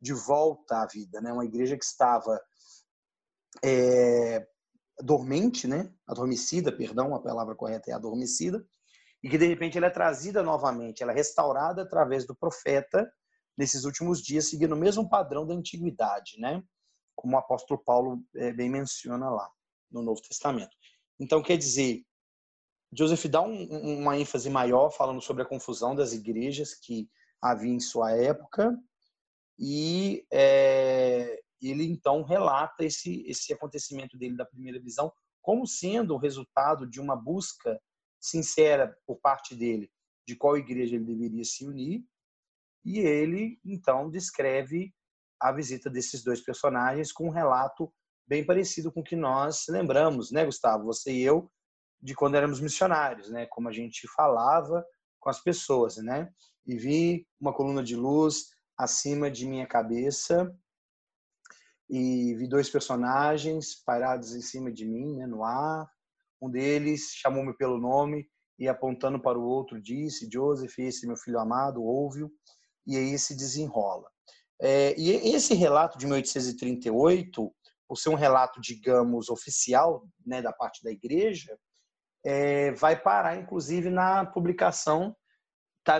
de 0.00 0.12
volta 0.12 0.82
à 0.82 0.86
vida, 0.86 1.20
né? 1.20 1.32
Uma 1.32 1.44
igreja 1.44 1.76
que 1.76 1.84
estava 1.84 2.40
é, 3.62 4.46
dormente, 5.00 5.66
né? 5.66 5.92
Adormecida, 6.06 6.72
perdão, 6.72 7.14
a 7.14 7.20
palavra 7.20 7.54
correta 7.54 7.90
é 7.90 7.94
adormecida, 7.94 8.66
e 9.22 9.28
que 9.28 9.38
de 9.38 9.46
repente 9.46 9.76
ela 9.76 9.88
é 9.88 9.90
trazida 9.90 10.42
novamente, 10.42 11.02
ela 11.02 11.12
é 11.12 11.14
restaurada 11.14 11.82
através 11.82 12.26
do 12.26 12.36
profeta 12.36 13.10
nesses 13.56 13.84
últimos 13.84 14.22
dias, 14.22 14.48
seguindo 14.48 14.72
o 14.72 14.78
mesmo 14.78 15.08
padrão 15.08 15.46
da 15.46 15.54
antiguidade, 15.54 16.38
né? 16.38 16.62
Como 17.16 17.34
o 17.34 17.38
apóstolo 17.38 17.82
Paulo 17.82 18.22
é, 18.36 18.52
bem 18.52 18.70
menciona 18.70 19.28
lá 19.28 19.50
no 19.90 20.02
Novo 20.02 20.22
Testamento. 20.22 20.70
Então, 21.18 21.42
quer 21.42 21.56
dizer, 21.56 22.04
Joseph 22.92 23.26
dá 23.26 23.42
um, 23.42 23.98
uma 24.00 24.16
ênfase 24.16 24.48
maior 24.48 24.90
falando 24.90 25.20
sobre 25.20 25.42
a 25.42 25.46
confusão 25.46 25.94
das 25.94 26.12
igrejas 26.12 26.74
que 26.74 27.08
havia 27.42 27.72
em 27.72 27.80
sua 27.80 28.12
época 28.12 28.76
e 29.58 30.24
é, 30.32 31.40
ele 31.60 31.84
então 31.84 32.22
relata 32.22 32.84
esse, 32.84 33.24
esse 33.26 33.52
acontecimento 33.52 34.16
dele 34.16 34.36
da 34.36 34.46
primeira 34.46 34.80
visão 34.80 35.12
como 35.42 35.66
sendo 35.66 36.14
o 36.14 36.18
resultado 36.18 36.88
de 36.88 37.00
uma 37.00 37.16
busca 37.16 37.80
sincera 38.20 38.96
por 39.06 39.18
parte 39.20 39.54
dele 39.54 39.90
de 40.26 40.36
qual 40.36 40.56
igreja 40.56 40.96
ele 40.96 41.04
deveria 41.04 41.44
se 41.44 41.66
unir 41.66 42.04
e 42.84 42.98
ele 42.98 43.58
então 43.64 44.10
descreve 44.10 44.94
a 45.40 45.52
visita 45.52 45.88
desses 45.88 46.22
dois 46.22 46.40
personagens 46.40 47.12
com 47.12 47.28
um 47.28 47.32
relato 47.32 47.92
bem 48.26 48.44
parecido 48.44 48.92
com 48.92 49.00
o 49.00 49.04
que 49.04 49.16
nós 49.16 49.66
lembramos, 49.68 50.30
né, 50.30 50.44
Gustavo? 50.44 50.84
Você 50.84 51.12
e 51.12 51.22
eu 51.22 51.50
de 52.00 52.14
quando 52.14 52.36
éramos 52.36 52.60
missionários, 52.60 53.30
né? 53.30 53.46
Como 53.46 53.68
a 53.68 53.72
gente 53.72 54.06
falava 54.08 54.84
com 55.18 55.30
as 55.30 55.42
pessoas, 55.42 55.96
né? 55.96 56.30
E 56.66 56.76
vi 56.76 57.26
uma 57.40 57.52
coluna 57.52 57.82
de 57.82 57.96
luz 57.96 58.50
acima 58.76 59.30
de 59.30 59.46
minha 59.46 59.66
cabeça 59.66 60.54
e 61.88 62.34
vi 62.34 62.46
dois 62.46 62.68
personagens 62.68 63.74
parados 63.74 64.34
em 64.34 64.42
cima 64.42 64.70
de 64.70 64.84
mim, 64.84 65.16
né, 65.16 65.26
no 65.26 65.42
ar. 65.42 65.90
Um 66.40 66.50
deles 66.50 67.12
chamou-me 67.14 67.56
pelo 67.56 67.78
nome 67.78 68.28
e 68.58 68.68
apontando 68.68 69.20
para 69.20 69.38
o 69.38 69.44
outro 69.44 69.80
disse: 69.80 70.28
Joseph, 70.30 70.78
esse 70.78 71.06
meu 71.06 71.16
filho 71.16 71.38
amado, 71.38 71.82
ouve-o. 71.82 72.30
E 72.86 72.96
aí 72.96 73.18
se 73.18 73.36
desenrola. 73.36 74.08
É, 74.60 74.98
e 74.98 75.10
esse 75.34 75.54
relato 75.54 75.98
de 75.98 76.06
1838, 76.06 77.54
por 77.86 77.96
ser 77.96 78.08
um 78.08 78.14
relato, 78.14 78.60
digamos, 78.60 79.28
oficial, 79.28 80.06
né, 80.26 80.42
da 80.42 80.52
parte 80.52 80.82
da 80.82 80.90
igreja, 80.90 81.56
é, 82.24 82.72
vai 82.72 83.00
parar, 83.00 83.36
inclusive, 83.36 83.88
na 83.90 84.26
publicação 84.26 85.16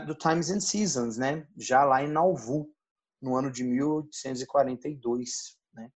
do 0.07 0.15
Times 0.15 0.51
and 0.51 0.61
Seasons, 0.61 1.17
né? 1.17 1.49
já 1.57 1.83
lá 1.85 2.03
em 2.03 2.09
Nauvoo, 2.09 2.69
no 3.23 3.35
ano 3.35 3.51
de 3.51 3.65
1842. 3.65 5.57
Né? 5.73 5.91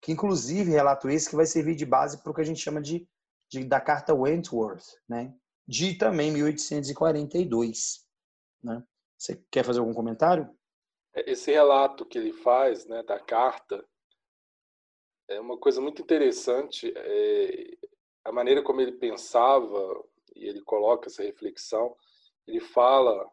Que, 0.00 0.10
inclusive, 0.10 0.72
relato 0.72 1.08
esse 1.08 1.30
que 1.30 1.36
vai 1.36 1.46
servir 1.46 1.76
de 1.76 1.86
base 1.86 2.20
para 2.22 2.32
o 2.32 2.34
que 2.34 2.40
a 2.40 2.44
gente 2.44 2.60
chama 2.60 2.82
de, 2.82 3.08
de 3.48 3.64
da 3.64 3.80
Carta 3.80 4.14
Wentworth, 4.14 4.84
né? 5.08 5.34
de 5.66 5.94
também 5.94 6.30
1842. 6.30 8.06
Né? 8.62 8.82
Você 9.18 9.42
quer 9.50 9.64
fazer 9.64 9.80
algum 9.80 9.94
comentário? 9.94 10.48
É, 11.14 11.30
esse 11.30 11.50
relato 11.50 12.06
que 12.06 12.18
ele 12.18 12.32
faz 12.32 12.86
né, 12.86 13.02
da 13.02 13.18
carta 13.18 13.84
é 15.28 15.40
uma 15.40 15.58
coisa 15.58 15.80
muito 15.80 16.02
interessante. 16.02 16.92
É, 16.94 17.76
a 18.24 18.32
maneira 18.32 18.62
como 18.62 18.80
ele 18.80 18.92
pensava 18.92 20.04
e 20.34 20.46
ele 20.46 20.60
coloca 20.62 21.08
essa 21.08 21.22
reflexão, 21.22 21.96
ele 22.46 22.60
fala 22.60 23.28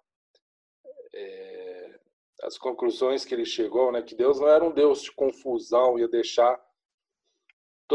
é, 1.13 1.99
as 2.41 2.57
conclusões 2.57 3.23
que 3.25 3.33
ele 3.33 3.45
chegou, 3.45 3.91
né, 3.91 4.01
que 4.01 4.15
Deus 4.15 4.39
não 4.39 4.47
era 4.47 4.63
um 4.63 4.71
Deus 4.71 5.01
de 5.03 5.11
confusão, 5.11 5.99
ia 5.99 6.07
deixar 6.07 6.59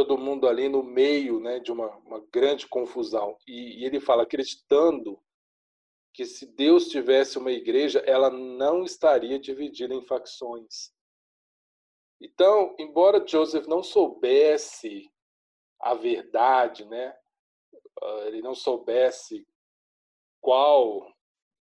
todo 0.05 0.17
mundo 0.17 0.47
ali 0.47 0.69
no 0.69 0.81
meio, 0.81 1.40
né, 1.40 1.59
de 1.59 1.73
uma, 1.73 1.88
uma 1.99 2.21
grande 2.33 2.69
confusão. 2.69 3.37
E, 3.49 3.81
e 3.81 3.85
ele 3.85 3.99
fala 3.99 4.23
acreditando 4.23 5.21
que 6.14 6.25
se 6.25 6.47
Deus 6.47 6.88
tivesse 6.88 7.37
uma 7.37 7.50
igreja, 7.50 7.99
ela 8.07 8.31
não 8.31 8.85
estaria 8.85 9.40
dividida 9.40 9.93
em 9.93 10.05
facções. 10.05 10.93
Então, 12.21 12.76
embora 12.78 13.26
Joseph 13.26 13.67
não 13.67 13.83
soubesse 13.83 15.11
a 15.81 15.95
verdade, 15.95 16.85
né? 16.85 17.17
Ah, 18.00 18.25
ele 18.26 18.40
não 18.40 18.55
soubesse 18.55 19.45
qual 20.40 21.12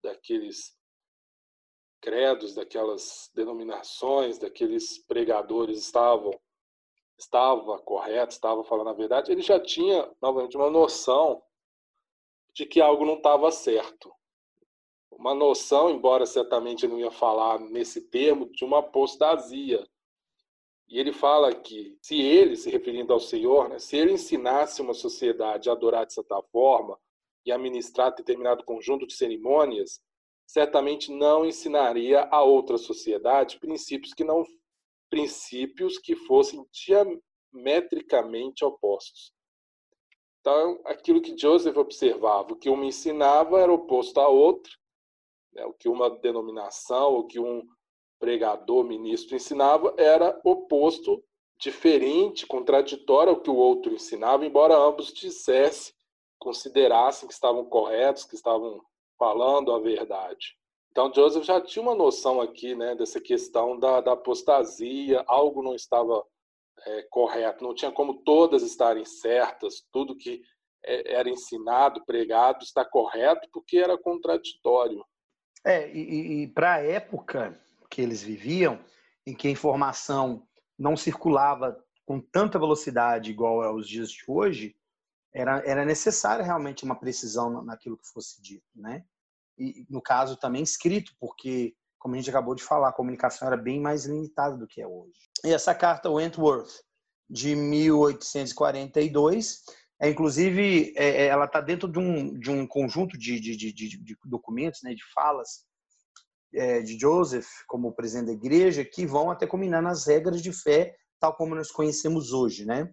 daqueles 0.03 0.77
credos, 1.99 2.53
daquelas 2.53 3.31
denominações, 3.33 4.37
daqueles 4.37 4.99
pregadores 5.05 5.79
estavam 5.79 6.31
estava 7.19 7.77
correto, 7.79 8.33
estava 8.33 8.63
falando 8.63 8.89
a 8.89 8.93
verdade, 8.93 9.31
ele 9.31 9.41
já 9.41 9.59
tinha 9.59 10.09
novamente 10.21 10.55
uma 10.55 10.69
noção 10.69 11.41
de 12.53 12.65
que 12.65 12.81
algo 12.81 13.05
não 13.05 13.15
estava 13.15 13.51
certo. 13.51 14.11
Uma 15.11 15.33
noção, 15.33 15.89
embora 15.89 16.25
certamente 16.25 16.87
não 16.87 16.99
ia 16.99 17.11
falar 17.11 17.59
nesse 17.59 18.09
termo, 18.09 18.49
de 18.49 18.63
uma 18.63 18.79
apostasia, 18.79 19.85
e 20.87 20.99
ele 20.99 21.13
fala 21.13 21.53
que 21.53 21.97
se 22.01 22.19
ele, 22.19 22.55
se 22.55 22.69
referindo 22.69 23.13
ao 23.13 23.19
Senhor, 23.19 23.69
né, 23.69 23.77
se 23.77 23.95
ele 23.95 24.13
ensinasse 24.13 24.81
uma 24.81 24.93
sociedade 24.93 25.69
a 25.69 25.73
adorar 25.73 26.05
de 26.05 26.13
certa 26.13 26.41
forma 26.51 26.97
e 27.45 27.51
a 27.51 27.57
ministrar 27.57 28.15
determinado 28.15 28.63
conjunto 28.63 29.05
de 29.05 29.13
cerimônias, 29.13 30.01
certamente 30.47 31.11
não 31.11 31.45
ensinaria 31.45 32.27
a 32.31 32.41
outra 32.41 32.77
sociedade 32.77 33.59
princípios 33.59 34.15
que 34.15 34.23
não 34.23 34.43
princípios 35.09 35.97
que 35.97 36.15
fossem 36.15 36.65
diametricamente 36.71 38.63
opostos. 38.63 39.33
Então, 40.39 40.79
aquilo 40.85 41.21
que 41.21 41.37
Joseph 41.37 41.77
observava, 41.77 42.53
o 42.53 42.55
que 42.55 42.69
uma 42.69 42.85
ensinava 42.85 43.59
era 43.59 43.71
oposto 43.71 44.19
à 44.19 44.27
outra, 44.27 44.71
né, 45.53 45.65
o 45.65 45.73
que 45.73 45.89
uma 45.89 46.09
denominação, 46.09 47.15
o 47.17 47.27
que 47.27 47.39
um 47.39 47.67
pregador, 48.19 48.83
ministro 48.83 49.35
ensinava 49.35 49.93
era 49.97 50.39
oposto, 50.43 51.23
diferente, 51.59 52.47
contraditório 52.47 53.33
ao 53.33 53.41
que 53.41 53.49
o 53.49 53.55
outro 53.55 53.93
ensinava, 53.93 54.45
embora 54.45 54.77
ambos 54.77 55.11
dissessem, 55.11 55.93
considerassem 56.39 57.27
que 57.27 57.33
estavam 57.33 57.65
corretos, 57.65 58.23
que 58.23 58.35
estavam 58.35 58.81
falando 59.17 59.73
a 59.73 59.79
verdade. 59.79 60.57
Então, 60.91 61.13
Joseph 61.13 61.45
já 61.45 61.61
tinha 61.61 61.83
uma 61.83 61.95
noção 61.95 62.41
aqui 62.41 62.75
né, 62.75 62.95
dessa 62.95 63.21
questão 63.21 63.79
da, 63.79 64.01
da 64.01 64.13
apostasia, 64.13 65.23
algo 65.27 65.61
não 65.61 65.75
estava 65.75 66.25
é, 66.85 67.03
correto, 67.09 67.63
não 67.63 67.75
tinha 67.75 67.91
como 67.91 68.23
todas 68.23 68.63
estarem 68.63 69.05
certas, 69.05 69.85
tudo 69.91 70.17
que 70.17 70.41
é, 70.83 71.13
era 71.13 71.29
ensinado, 71.29 72.03
pregado, 72.05 72.63
está 72.63 72.83
correto, 72.83 73.47
porque 73.51 73.77
era 73.77 73.97
contraditório. 73.97 75.05
É, 75.65 75.91
e, 75.91 76.43
e 76.43 76.47
para 76.47 76.75
a 76.75 76.83
época, 76.83 77.59
que 77.89 78.01
eles 78.01 78.23
viviam, 78.23 78.79
em 79.25 79.35
que 79.35 79.47
a 79.47 79.51
informação 79.51 80.47
não 80.77 80.95
circulava 80.95 81.77
com 82.05 82.19
tanta 82.19 82.57
velocidade 82.57 83.29
igual 83.29 83.61
aos 83.61 83.87
dias 83.87 84.09
de 84.09 84.23
hoje, 84.27 84.75
era, 85.33 85.61
era 85.65 85.85
necessária 85.85 86.43
realmente 86.43 86.83
uma 86.83 86.95
precisão 86.95 87.63
naquilo 87.63 87.97
que 87.97 88.07
fosse 88.07 88.41
dito, 88.41 88.65
né? 88.73 89.05
E, 89.59 89.85
no 89.89 90.01
caso, 90.01 90.37
também 90.37 90.63
escrito, 90.63 91.11
porque, 91.19 91.75
como 91.97 92.15
a 92.15 92.17
gente 92.17 92.29
acabou 92.29 92.55
de 92.55 92.63
falar, 92.63 92.89
a 92.89 92.93
comunicação 92.93 93.47
era 93.47 93.57
bem 93.57 93.79
mais 93.79 94.05
limitada 94.05 94.57
do 94.57 94.67
que 94.67 94.81
é 94.81 94.87
hoje. 94.87 95.13
E 95.43 95.53
essa 95.53 95.75
carta 95.75 96.09
Wentworth, 96.09 96.71
de 97.29 97.55
1842, 97.55 99.61
é, 100.01 100.09
inclusive, 100.09 100.93
é, 100.95 101.23
é 101.23 101.27
ela 101.27 101.45
está 101.45 101.61
dentro 101.61 101.87
de 101.87 101.99
um, 101.99 102.39
de 102.39 102.49
um 102.49 102.65
conjunto 102.65 103.17
de, 103.17 103.39
de, 103.39 103.55
de, 103.55 103.73
de 103.73 104.17
documentos, 104.25 104.81
né, 104.83 104.93
de 104.93 105.03
falas, 105.13 105.65
é, 106.53 106.81
de 106.81 106.97
Joseph 106.97 107.47
como 107.67 107.93
presidente 107.93 108.27
da 108.27 108.33
igreja 108.33 108.83
que 108.83 109.05
vão 109.05 109.29
até 109.29 109.45
combinar 109.45 109.81
nas 109.81 110.07
regras 110.07 110.41
de 110.41 110.51
fé 110.51 110.95
tal 111.19 111.35
como 111.35 111.53
nós 111.53 111.69
conhecemos 111.69 112.31
hoje, 112.31 112.65
né? 112.65 112.89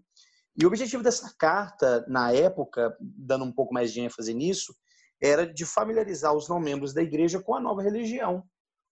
E 0.58 0.64
o 0.64 0.68
objetivo 0.68 1.02
dessa 1.02 1.32
carta, 1.38 2.04
na 2.08 2.32
época, 2.32 2.96
dando 3.00 3.44
um 3.44 3.52
pouco 3.52 3.72
mais 3.72 3.92
de 3.92 4.00
ênfase 4.00 4.34
nisso, 4.34 4.74
era 5.20 5.46
de 5.46 5.64
familiarizar 5.64 6.34
os 6.34 6.48
não 6.48 6.60
membros 6.60 6.92
da 6.92 7.02
igreja 7.02 7.40
com 7.40 7.54
a 7.54 7.60
nova 7.60 7.82
religião. 7.82 8.44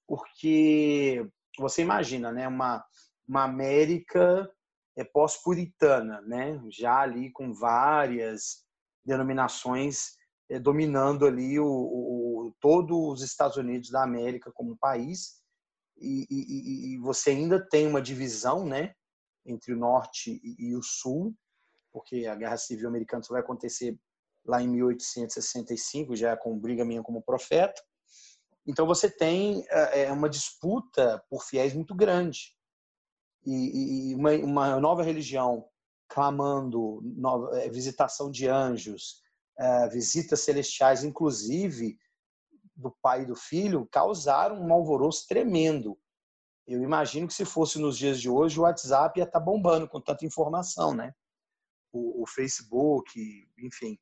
Porque 0.06 1.26
você 1.58 1.82
imagina, 1.82 2.32
né, 2.32 2.48
uma, 2.48 2.84
uma 3.26 3.44
América 3.44 4.50
é, 4.96 5.04
pós-puritana, 5.04 6.20
né, 6.22 6.60
já 6.70 7.00
ali 7.00 7.30
com 7.30 7.52
várias 7.52 8.64
denominações 9.04 10.16
é, 10.48 10.58
dominando 10.58 11.26
ali 11.26 11.58
o, 11.58 11.66
o, 11.66 12.54
todos 12.60 12.96
os 12.96 13.22
Estados 13.22 13.56
Unidos 13.56 13.90
da 13.90 14.02
América 14.02 14.52
como 14.52 14.76
país, 14.76 15.42
e, 15.96 16.26
e, 16.28 16.94
e, 16.94 16.98
você 16.98 17.30
ainda 17.30 17.64
tem 17.68 17.86
uma 17.86 18.02
divisão 18.02 18.66
né, 18.66 18.94
entre 19.46 19.72
o 19.72 19.78
norte 19.78 20.40
e, 20.42 20.70
e 20.70 20.76
o 20.76 20.82
sul, 20.82 21.34
porque 21.92 22.26
a 22.26 22.34
Guerra 22.34 22.56
Civil 22.56 22.88
Americana 22.88 23.22
só 23.22 23.34
vai 23.34 23.42
acontecer 23.42 23.96
lá 24.44 24.62
em 24.62 24.68
1865, 24.68 26.14
já 26.14 26.36
com 26.36 26.58
Brigham 26.58 26.92
Young 26.92 27.02
como 27.02 27.22
profeta. 27.22 27.82
Então 28.66 28.86
você 28.86 29.10
tem 29.10 29.64
é, 29.68 30.10
uma 30.10 30.28
disputa 30.28 31.22
por 31.28 31.42
fiéis 31.44 31.74
muito 31.74 31.94
grande 31.94 32.54
e, 33.44 34.10
e 34.10 34.14
uma, 34.14 34.32
uma, 34.32 34.80
nova 34.80 35.02
religião 35.02 35.68
clamando 36.08 37.00
nova, 37.02 37.58
é, 37.60 37.68
visitação 37.68 38.30
de 38.30 38.48
anjos, 38.48 39.22
é, 39.58 39.88
visitas 39.88 40.40
celestiais, 40.40 41.04
inclusive 41.04 41.98
do 42.74 42.90
pai 43.02 43.22
e 43.22 43.26
do 43.26 43.36
filho, 43.36 43.86
causaram 43.90 44.60
um 44.60 44.72
alvoroço 44.72 45.26
tremendo. 45.28 45.98
Eu 46.66 46.82
imagino 46.82 47.28
que 47.28 47.34
se 47.34 47.44
fosse 47.44 47.78
nos 47.78 47.98
dias 47.98 48.20
de 48.20 48.28
hoje, 48.28 48.58
o 48.58 48.62
WhatsApp 48.62 49.18
ia 49.18 49.24
estar 49.24 49.38
tá 49.38 49.44
bombando 49.44 49.88
com 49.88 50.00
tanta 50.00 50.24
informação, 50.24 50.94
né? 50.94 51.12
O, 51.92 52.22
o 52.22 52.26
Facebook, 52.26 53.12
enfim. 53.58 53.98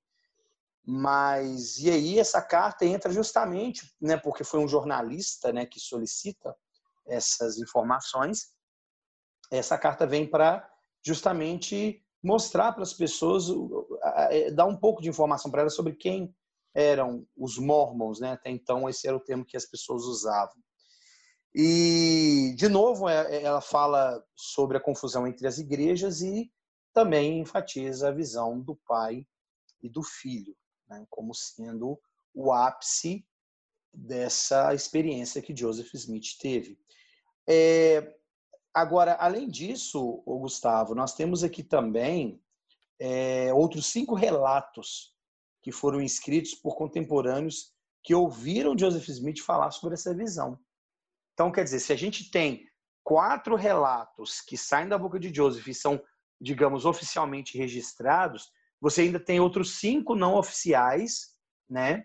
Mas 0.84 1.78
e 1.78 1.90
aí 1.90 2.18
essa 2.18 2.42
carta 2.42 2.84
entra 2.84 3.12
justamente, 3.12 3.94
né? 4.00 4.16
Porque 4.16 4.42
foi 4.42 4.60
um 4.60 4.68
jornalista, 4.68 5.52
né, 5.52 5.64
que 5.64 5.78
solicita 5.78 6.56
essas 7.06 7.58
informações. 7.58 8.52
Essa 9.50 9.78
carta 9.78 10.06
vem 10.06 10.28
para 10.28 10.68
justamente 11.04 12.04
mostrar 12.22 12.72
para 12.72 12.82
as 12.82 12.94
pessoas, 12.94 13.46
é, 14.30 14.50
dar 14.50 14.66
um 14.66 14.76
pouco 14.76 15.02
de 15.02 15.08
informação 15.08 15.50
para 15.50 15.62
elas 15.62 15.74
sobre 15.74 15.94
quem 15.94 16.34
eram 16.74 17.26
os 17.36 17.58
mormons, 17.58 18.20
né? 18.20 18.32
Até 18.32 18.50
então 18.50 18.88
esse 18.88 19.06
era 19.06 19.16
o 19.16 19.20
termo 19.20 19.44
que 19.44 19.56
as 19.56 19.66
pessoas 19.66 20.04
usavam. 20.04 20.56
E 21.54 22.54
de 22.56 22.68
novo 22.68 23.08
é, 23.08 23.36
é, 23.36 23.42
ela 23.42 23.60
fala 23.60 24.24
sobre 24.34 24.78
a 24.78 24.80
confusão 24.80 25.26
entre 25.26 25.46
as 25.46 25.58
igrejas 25.58 26.22
e 26.22 26.50
também 26.94 27.40
enfatiza 27.40 28.08
a 28.08 28.12
visão 28.12 28.58
do 28.58 28.74
pai 28.86 29.26
e 29.82 29.88
do 29.88 30.02
filho, 30.02 30.56
né? 31.00 31.06
como 31.10 31.34
sendo 31.34 32.00
o 32.34 32.52
ápice 32.52 33.26
dessa 33.92 34.74
experiência 34.74 35.42
que 35.42 35.56
Joseph 35.56 35.92
Smith 35.94 36.38
teve. 36.40 36.78
É, 37.48 38.16
Agora, 38.74 39.16
além 39.20 39.48
disso, 39.48 40.22
Gustavo, 40.26 40.94
nós 40.94 41.14
temos 41.14 41.44
aqui 41.44 41.62
também 41.62 42.42
é, 42.98 43.52
outros 43.52 43.86
cinco 43.86 44.14
relatos 44.14 45.14
que 45.62 45.70
foram 45.70 46.00
escritos 46.00 46.54
por 46.54 46.74
contemporâneos 46.74 47.72
que 48.02 48.14
ouviram 48.14 48.76
Joseph 48.76 49.06
Smith 49.08 49.40
falar 49.40 49.70
sobre 49.72 49.94
essa 49.94 50.14
visão. 50.14 50.58
Então, 51.34 51.52
quer 51.52 51.64
dizer, 51.64 51.80
se 51.80 51.92
a 51.92 51.96
gente 51.96 52.30
tem 52.30 52.66
quatro 53.04 53.56
relatos 53.56 54.40
que 54.40 54.56
saem 54.56 54.88
da 54.88 54.96
boca 54.96 55.20
de 55.20 55.32
Joseph 55.32 55.66
e 55.68 55.74
são, 55.74 56.02
digamos, 56.40 56.86
oficialmente 56.86 57.58
registrados, 57.58 58.50
você 58.82 59.02
ainda 59.02 59.18
tem 59.18 59.40
outros 59.40 59.78
cinco 59.78 60.14
não 60.14 60.34
oficiais, 60.34 61.34
né? 61.70 62.04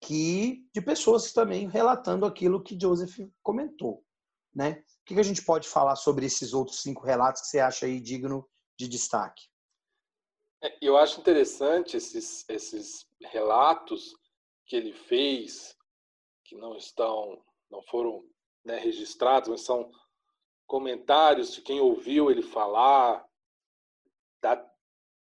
Que 0.00 0.64
de 0.72 0.80
pessoas 0.80 1.32
também 1.34 1.68
relatando 1.68 2.24
aquilo 2.24 2.62
que 2.62 2.78
Joseph 2.80 3.18
comentou, 3.42 4.02
né? 4.54 4.82
que, 5.08 5.14
que 5.14 5.20
a 5.20 5.24
gente 5.24 5.42
pode 5.42 5.66
falar 5.66 5.96
sobre 5.96 6.26
esses 6.26 6.52
outros 6.52 6.82
cinco 6.82 7.02
relatos 7.02 7.40
que 7.40 7.48
você 7.48 7.60
acha 7.60 7.86
aí 7.86 7.98
digno 7.98 8.46
de 8.78 8.86
destaque? 8.86 9.42
É, 10.62 10.76
eu 10.82 10.98
acho 10.98 11.18
interessante 11.18 11.96
esses, 11.96 12.44
esses 12.46 13.08
relatos 13.22 14.14
que 14.66 14.76
ele 14.76 14.92
fez, 14.92 15.74
que 16.44 16.54
não 16.56 16.76
estão, 16.76 17.42
não 17.70 17.82
foram 17.84 18.22
né, 18.66 18.78
registrados, 18.78 19.48
mas 19.48 19.62
são 19.62 19.90
comentários 20.66 21.54
de 21.54 21.62
quem 21.62 21.80
ouviu 21.80 22.30
ele 22.30 22.42
falar, 22.42 23.26
dá 24.42 24.62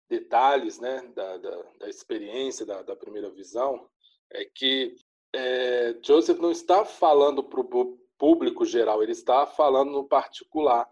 detalhes 0.10 0.80
né, 0.80 1.02
da, 1.15 1.38
da, 1.38 1.63
da 1.80 1.89
experiência, 1.89 2.65
da, 2.65 2.82
da, 2.82 2.96
primeira 2.96 3.30
visão, 3.30 3.89
é 4.32 4.46
que 4.46 4.96
é, 5.34 5.96
Joseph 6.04 6.39
não 6.39 6.52
está 6.52 6.86
falando 6.86 7.43
para 7.43 7.60
o 7.60 7.98
público 8.17 8.65
geral, 8.65 9.04
ele 9.04 9.12
está 9.12 9.46
falando 9.46 9.91
no 9.91 10.08
particular. 10.08 10.89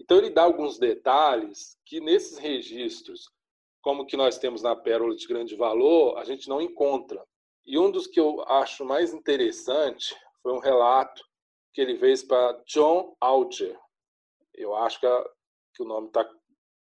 Então 0.00 0.18
ele 0.18 0.30
dá 0.30 0.42
alguns 0.42 0.78
detalhes 0.78 1.78
que 1.84 2.00
nesses 2.00 2.38
registros, 2.38 3.30
como 3.80 4.06
que 4.06 4.16
nós 4.16 4.38
temos 4.38 4.62
na 4.62 4.76
Pérola 4.76 5.14
de 5.14 5.26
Grande 5.26 5.56
Valor, 5.56 6.18
a 6.18 6.24
gente 6.24 6.48
não 6.48 6.60
encontra. 6.60 7.24
E 7.64 7.78
um 7.78 7.90
dos 7.90 8.06
que 8.06 8.20
eu 8.20 8.42
acho 8.48 8.84
mais 8.84 9.14
interessante 9.14 10.14
foi 10.42 10.52
um 10.52 10.58
relato 10.58 11.22
que 11.72 11.80
ele 11.80 11.96
fez 11.98 12.22
para 12.22 12.60
John 12.66 13.16
Alger. 13.20 13.78
Eu 14.54 14.74
acho 14.74 15.00
que, 15.00 15.06
a, 15.06 15.24
que 15.74 15.82
o 15.82 15.86
nome 15.86 16.08
está, 16.08 16.28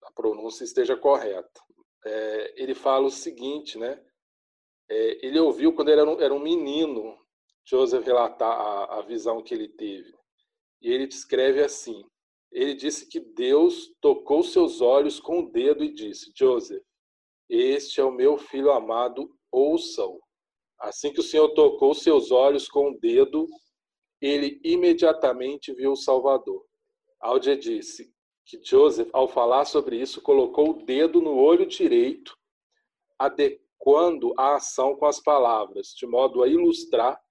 a 0.05 0.11
pronúncia 0.11 0.63
esteja 0.63 0.95
correta. 0.95 1.61
É, 2.05 2.61
ele 2.61 2.73
fala 2.73 3.07
o 3.07 3.11
seguinte, 3.11 3.77
né? 3.77 4.01
É, 4.89 5.25
ele 5.25 5.39
ouviu 5.39 5.73
quando 5.73 5.89
ele 5.89 6.01
era 6.01 6.09
um, 6.09 6.21
era 6.21 6.33
um 6.33 6.39
menino 6.39 7.17
Joseph 7.65 8.05
relatar 8.05 8.51
a, 8.51 8.99
a 8.99 9.01
visão 9.01 9.41
que 9.41 9.53
ele 9.53 9.69
teve. 9.69 10.13
E 10.81 10.91
ele 10.91 11.07
descreve 11.07 11.63
assim: 11.63 12.03
ele 12.51 12.75
disse 12.75 13.07
que 13.07 13.19
Deus 13.19 13.91
tocou 13.99 14.43
seus 14.43 14.81
olhos 14.81 15.19
com 15.19 15.39
o 15.39 15.51
dedo 15.51 15.83
e 15.83 15.93
disse: 15.93 16.31
Joseph, 16.37 16.83
este 17.49 17.99
é 17.99 18.03
o 18.03 18.11
meu 18.11 18.37
filho 18.37 18.71
amado, 18.71 19.33
ouça-o. 19.51 20.21
Assim 20.79 21.13
que 21.13 21.21
o 21.21 21.23
Senhor 21.23 21.49
tocou 21.53 21.93
seus 21.93 22.31
olhos 22.31 22.67
com 22.67 22.91
o 22.91 22.99
dedo, 22.99 23.47
ele 24.21 24.59
imediatamente 24.63 25.73
viu 25.73 25.93
o 25.93 25.97
Salvador. 25.97 26.65
Aldia 27.21 27.57
disse 27.57 28.12
que 28.45 28.61
Joseph, 28.63 29.09
ao 29.13 29.27
falar 29.27 29.65
sobre 29.65 29.97
isso, 29.97 30.21
colocou 30.21 30.71
o 30.71 30.85
dedo 30.85 31.21
no 31.21 31.35
olho 31.35 31.65
direito, 31.65 32.37
adequando 33.17 34.33
a 34.37 34.55
ação 34.55 34.95
com 34.95 35.05
as 35.05 35.19
palavras, 35.19 35.93
de 35.95 36.05
modo 36.05 36.43
a 36.43 36.47
ilustrar 36.47 37.21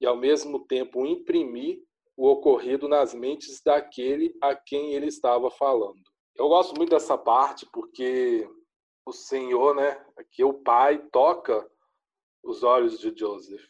e, 0.00 0.06
ao 0.06 0.16
mesmo 0.16 0.66
tempo, 0.66 1.06
imprimir 1.06 1.82
o 2.16 2.28
ocorrido 2.28 2.88
nas 2.88 3.14
mentes 3.14 3.62
daquele 3.62 4.36
a 4.40 4.54
quem 4.54 4.94
ele 4.94 5.06
estava 5.06 5.50
falando. 5.50 6.02
Eu 6.34 6.48
gosto 6.48 6.76
muito 6.76 6.90
dessa 6.90 7.16
parte 7.16 7.66
porque 7.72 8.48
o 9.06 9.12
Senhor, 9.12 9.74
né, 9.74 10.04
aqui 10.16 10.44
o 10.44 10.54
Pai 10.54 10.98
toca 11.10 11.68
os 12.42 12.62
olhos 12.62 12.98
de 12.98 13.16
Joseph. 13.16 13.64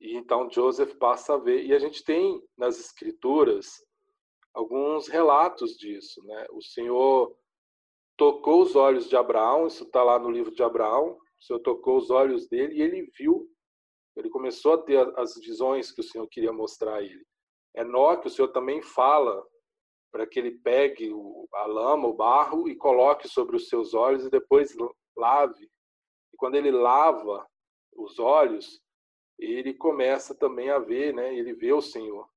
E 0.00 0.16
então 0.16 0.50
Joseph 0.50 0.94
passa 0.96 1.34
a 1.34 1.38
ver. 1.38 1.64
E 1.64 1.74
a 1.74 1.78
gente 1.78 2.04
tem 2.04 2.42
nas 2.56 2.78
escrituras 2.78 3.84
alguns 4.58 5.08
relatos 5.08 5.76
disso, 5.76 6.24
né? 6.24 6.46
O 6.50 6.60
Senhor 6.60 7.36
tocou 8.16 8.62
os 8.62 8.74
olhos 8.74 9.08
de 9.08 9.16
Abraão, 9.16 9.66
isso 9.66 9.84
está 9.84 10.02
lá 10.02 10.18
no 10.18 10.30
livro 10.30 10.54
de 10.54 10.62
Abraão. 10.62 11.18
O 11.40 11.42
Senhor 11.42 11.60
tocou 11.60 11.96
os 11.96 12.10
olhos 12.10 12.48
dele 12.48 12.74
e 12.74 12.82
ele 12.82 13.10
viu 13.16 13.48
ele 14.18 14.30
começou 14.30 14.72
a 14.72 14.82
ter 14.82 14.98
as 15.16 15.36
visões 15.36 15.92
que 15.92 16.00
o 16.00 16.04
Senhor 16.04 16.26
queria 16.26 16.52
mostrar 16.52 16.96
a 16.96 17.02
ele. 17.02 17.24
Enoque, 17.76 18.26
o 18.26 18.30
Senhor 18.30 18.48
também 18.48 18.82
fala 18.82 19.46
para 20.10 20.26
que 20.26 20.40
ele 20.40 20.58
pegue 20.58 21.12
a 21.54 21.66
lama, 21.66 22.08
o 22.08 22.14
barro 22.14 22.68
e 22.68 22.74
coloque 22.74 23.28
sobre 23.28 23.54
os 23.54 23.68
seus 23.68 23.94
olhos 23.94 24.24
e 24.24 24.30
depois 24.30 24.74
lave. 25.16 25.70
E 26.32 26.36
quando 26.36 26.56
ele 26.56 26.72
lava 26.72 27.46
os 27.94 28.18
olhos, 28.18 28.82
ele 29.38 29.72
começa 29.72 30.34
também 30.34 30.68
a 30.68 30.80
ver, 30.80 31.14
né? 31.14 31.32
Ele 31.32 31.52
vê 31.52 31.72
o 31.72 31.80
Senhor. 31.80 32.28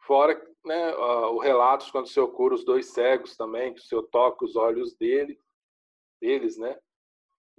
Fora 0.00 0.34
né, 0.64 0.94
o 0.94 1.38
relato 1.38 1.90
quando 1.90 2.06
o 2.06 2.08
Senhor 2.08 2.28
cura 2.28 2.54
os 2.54 2.64
dois 2.64 2.86
cegos 2.86 3.36
também, 3.36 3.72
que 3.72 3.80
o 3.80 3.84
Senhor 3.84 4.02
toca 4.04 4.44
os 4.44 4.56
olhos 4.56 4.94
dele, 4.94 5.40
deles, 6.20 6.58
né? 6.58 6.78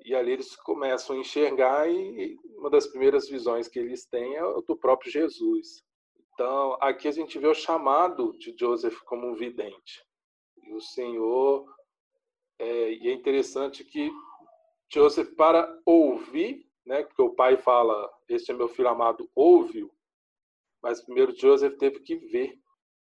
E 0.03 0.15
ali 0.15 0.31
eles 0.31 0.55
começam 0.55 1.15
a 1.15 1.19
enxergar 1.19 1.89
e 1.89 2.37
uma 2.57 2.69
das 2.69 2.87
primeiras 2.87 3.29
visões 3.29 3.67
que 3.67 3.79
eles 3.79 4.05
têm 4.05 4.35
é 4.35 4.41
do 4.65 4.75
próprio 4.75 5.11
Jesus. 5.11 5.83
Então, 6.33 6.77
aqui 6.81 7.07
a 7.07 7.11
gente 7.11 7.37
vê 7.37 7.47
o 7.47 7.53
chamado 7.53 8.35
de 8.37 8.55
Joseph 8.57 8.99
como 9.01 9.27
um 9.27 9.35
vidente. 9.35 10.03
E 10.63 10.73
o 10.73 10.81
Senhor, 10.81 11.71
é, 12.57 12.93
e 12.93 13.09
é 13.09 13.13
interessante 13.13 13.83
que 13.83 14.11
Joseph, 14.91 15.35
para 15.35 15.79
ouvir, 15.85 16.67
né, 16.85 17.03
porque 17.03 17.21
o 17.21 17.35
pai 17.35 17.57
fala, 17.57 18.11
este 18.27 18.51
é 18.51 18.55
meu 18.55 18.67
filho 18.67 18.89
amado, 18.89 19.29
ouve-o, 19.35 19.91
mas 20.81 21.01
primeiro 21.01 21.35
Joseph 21.35 21.77
teve 21.77 21.99
que 21.99 22.15
ver 22.15 22.59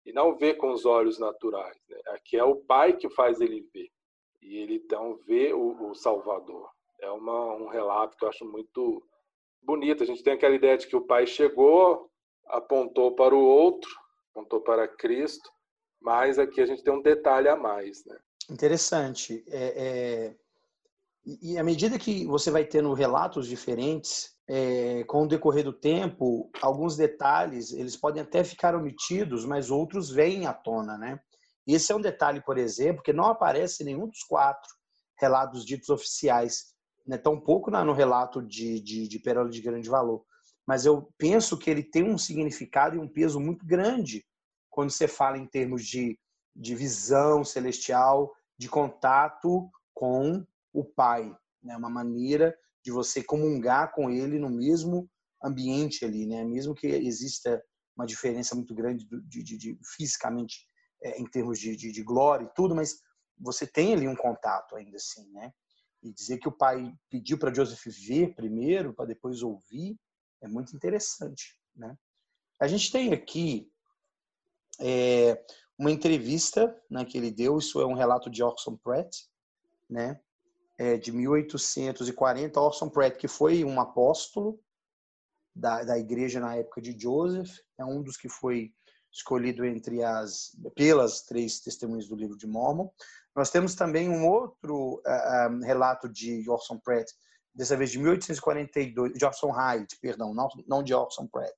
e 0.05 0.13
não 0.13 0.37
ver 0.37 0.55
com 0.55 0.71
os 0.71 0.85
olhos 0.85 1.17
naturais. 1.17 1.77
Né? 1.89 1.97
Aqui 2.09 2.37
é 2.37 2.43
o 2.43 2.55
pai 2.55 2.95
que 2.95 3.09
faz 3.09 3.41
ele 3.41 3.67
ver 3.73 3.89
e 4.45 4.57
ele 4.57 4.75
então 4.75 5.17
vê 5.25 5.53
o, 5.53 5.89
o 5.89 5.95
Salvador. 5.95 6.69
É 7.01 7.09
uma, 7.09 7.55
um 7.55 7.67
relato 7.67 8.15
que 8.15 8.23
eu 8.23 8.29
acho 8.29 8.45
muito 8.45 9.03
bonito. 9.61 10.03
A 10.03 10.05
gente 10.05 10.23
tem 10.23 10.33
aquela 10.33 10.55
ideia 10.55 10.77
de 10.77 10.87
que 10.87 10.95
o 10.95 11.05
pai 11.05 11.25
chegou, 11.25 12.09
apontou 12.47 13.15
para 13.15 13.35
o 13.35 13.43
outro, 13.43 13.89
apontou 14.31 14.61
para 14.61 14.87
Cristo, 14.87 15.49
mas 15.99 16.37
aqui 16.37 16.61
a 16.61 16.65
gente 16.65 16.83
tem 16.83 16.93
um 16.93 17.01
detalhe 17.01 17.49
a 17.49 17.55
mais, 17.55 18.05
né? 18.05 18.17
Interessante. 18.49 19.43
É, 19.47 19.73
é... 19.75 20.35
E 21.41 21.57
à 21.57 21.63
medida 21.63 21.97
que 21.97 22.23
você 22.27 22.51
vai 22.51 22.63
tendo 22.63 22.93
relatos 22.93 23.47
diferentes, 23.47 24.34
é, 24.47 25.03
com 25.05 25.23
o 25.23 25.27
decorrer 25.27 25.63
do 25.63 25.73
tempo, 25.73 26.49
alguns 26.61 26.95
detalhes 26.95 27.71
eles 27.71 27.95
podem 27.95 28.21
até 28.21 28.43
ficar 28.43 28.75
omitidos, 28.75 29.45
mas 29.45 29.71
outros 29.71 30.09
vêm 30.09 30.45
à 30.45 30.53
tona, 30.53 30.97
né? 30.97 31.19
Esse 31.67 31.91
é 31.91 31.95
um 31.95 32.01
detalhe, 32.01 32.41
por 32.41 32.57
exemplo, 32.57 33.01
que 33.01 33.11
não 33.11 33.25
aparece 33.25 33.81
em 33.81 33.87
nenhum 33.87 34.07
dos 34.07 34.23
quatro 34.23 34.69
relatos 35.17 35.65
ditos 35.65 35.89
oficiais, 35.89 36.75
né? 37.07 37.17
tão 37.17 37.39
pouco 37.39 37.71
no 37.71 37.93
relato 37.93 38.41
de, 38.41 38.79
de, 38.79 39.07
de 39.07 39.19
de 39.49 39.61
Grande 39.61 39.89
Valor. 39.89 40.23
Mas 40.67 40.85
eu 40.85 41.11
penso 41.17 41.57
que 41.57 41.69
ele 41.69 41.83
tem 41.83 42.03
um 42.03 42.17
significado 42.17 42.95
e 42.95 42.99
um 42.99 43.07
peso 43.07 43.39
muito 43.39 43.65
grande 43.65 44.23
quando 44.69 44.91
você 44.91 45.07
fala 45.07 45.37
em 45.37 45.47
termos 45.47 45.85
de, 45.85 46.19
de 46.55 46.75
visão 46.75 47.43
celestial, 47.43 48.31
de 48.57 48.67
contato 48.69 49.69
com 49.93 50.45
o 50.73 50.83
Pai. 50.83 51.35
Né? 51.63 51.75
Uma 51.77 51.89
maneira 51.89 52.55
de 52.85 52.91
você 52.91 53.23
comungar 53.23 53.91
com 53.91 54.11
Ele 54.11 54.37
no 54.37 54.49
mesmo 54.49 55.09
ambiente 55.43 56.05
ali, 56.05 56.27
né? 56.27 56.43
mesmo 56.43 56.75
que 56.75 56.85
exista 56.85 57.61
uma 57.97 58.05
diferença 58.05 58.53
muito 58.53 58.75
grande 58.75 59.07
de, 59.27 59.41
de, 59.43 59.57
de 59.57 59.79
fisicamente 59.95 60.67
é, 61.01 61.19
em 61.19 61.25
termos 61.25 61.59
de, 61.59 61.75
de, 61.75 61.91
de, 61.91 62.03
glória 62.03 62.45
e 62.45 62.53
tudo, 62.53 62.75
mas 62.75 62.99
você 63.39 63.65
tem 63.65 63.93
ali 63.93 64.07
um 64.07 64.15
contato 64.15 64.75
ainda 64.75 64.97
assim, 64.97 65.29
né? 65.31 65.51
E 66.03 66.11
dizer 66.11 66.37
que 66.37 66.47
o 66.47 66.55
pai 66.55 66.93
pediu 67.09 67.37
para 67.37 67.53
Joseph 67.53 67.85
ver 68.05 68.35
primeiro, 68.35 68.93
para 68.93 69.05
depois 69.05 69.41
ouvir, 69.41 69.97
é 70.41 70.47
muito 70.47 70.75
interessante, 70.75 71.57
né? 71.75 71.97
A 72.61 72.67
gente 72.67 72.91
tem 72.91 73.13
aqui 73.13 73.71
é, 74.79 75.43
uma 75.77 75.91
entrevista 75.91 76.75
né, 76.89 77.03
que 77.03 77.17
ele 77.17 77.31
deu, 77.31 77.57
isso 77.57 77.81
é 77.81 77.85
um 77.85 77.93
relato 77.93 78.29
de 78.29 78.43
Orson 78.43 78.77
Pratt, 78.77 79.15
né? 79.89 80.19
É, 80.77 80.97
de 80.97 81.11
1840, 81.11 82.59
Orson 82.59 82.89
Pratt, 82.89 83.17
que 83.17 83.27
foi 83.27 83.63
um 83.63 83.79
apóstolo 83.79 84.59
da, 85.55 85.83
da 85.83 85.97
igreja 85.97 86.39
na 86.39 86.55
época 86.55 86.81
de 86.81 86.97
Joseph, 86.99 87.59
é 87.79 87.85
um 87.85 88.03
dos 88.03 88.17
que 88.17 88.27
foi 88.27 88.73
escolhido 89.15 89.65
entre 89.65 90.03
as 90.03 90.51
pelas 90.75 91.21
três 91.21 91.61
testemunhas 91.61 92.07
do 92.07 92.15
livro 92.15 92.37
de 92.37 92.45
Mormon. 92.45 92.89
Nós 93.33 93.49
temos 93.49 93.73
também 93.73 94.09
um 94.09 94.27
outro 94.27 95.01
uh, 95.05 95.49
um, 95.49 95.59
relato 95.61 96.09
de 96.09 96.49
Orson 96.49 96.77
Pratt, 96.79 97.09
dessa 97.53 97.77
vez 97.77 97.91
de 97.91 97.99
1842, 97.99 99.13
de 99.13 99.25
Orson 99.25 99.51
Hyde, 99.51 99.97
perdão, 100.01 100.33
não, 100.33 100.49
não 100.67 100.83
de 100.83 100.93
Orson 100.93 101.27
Pratt. 101.27 101.55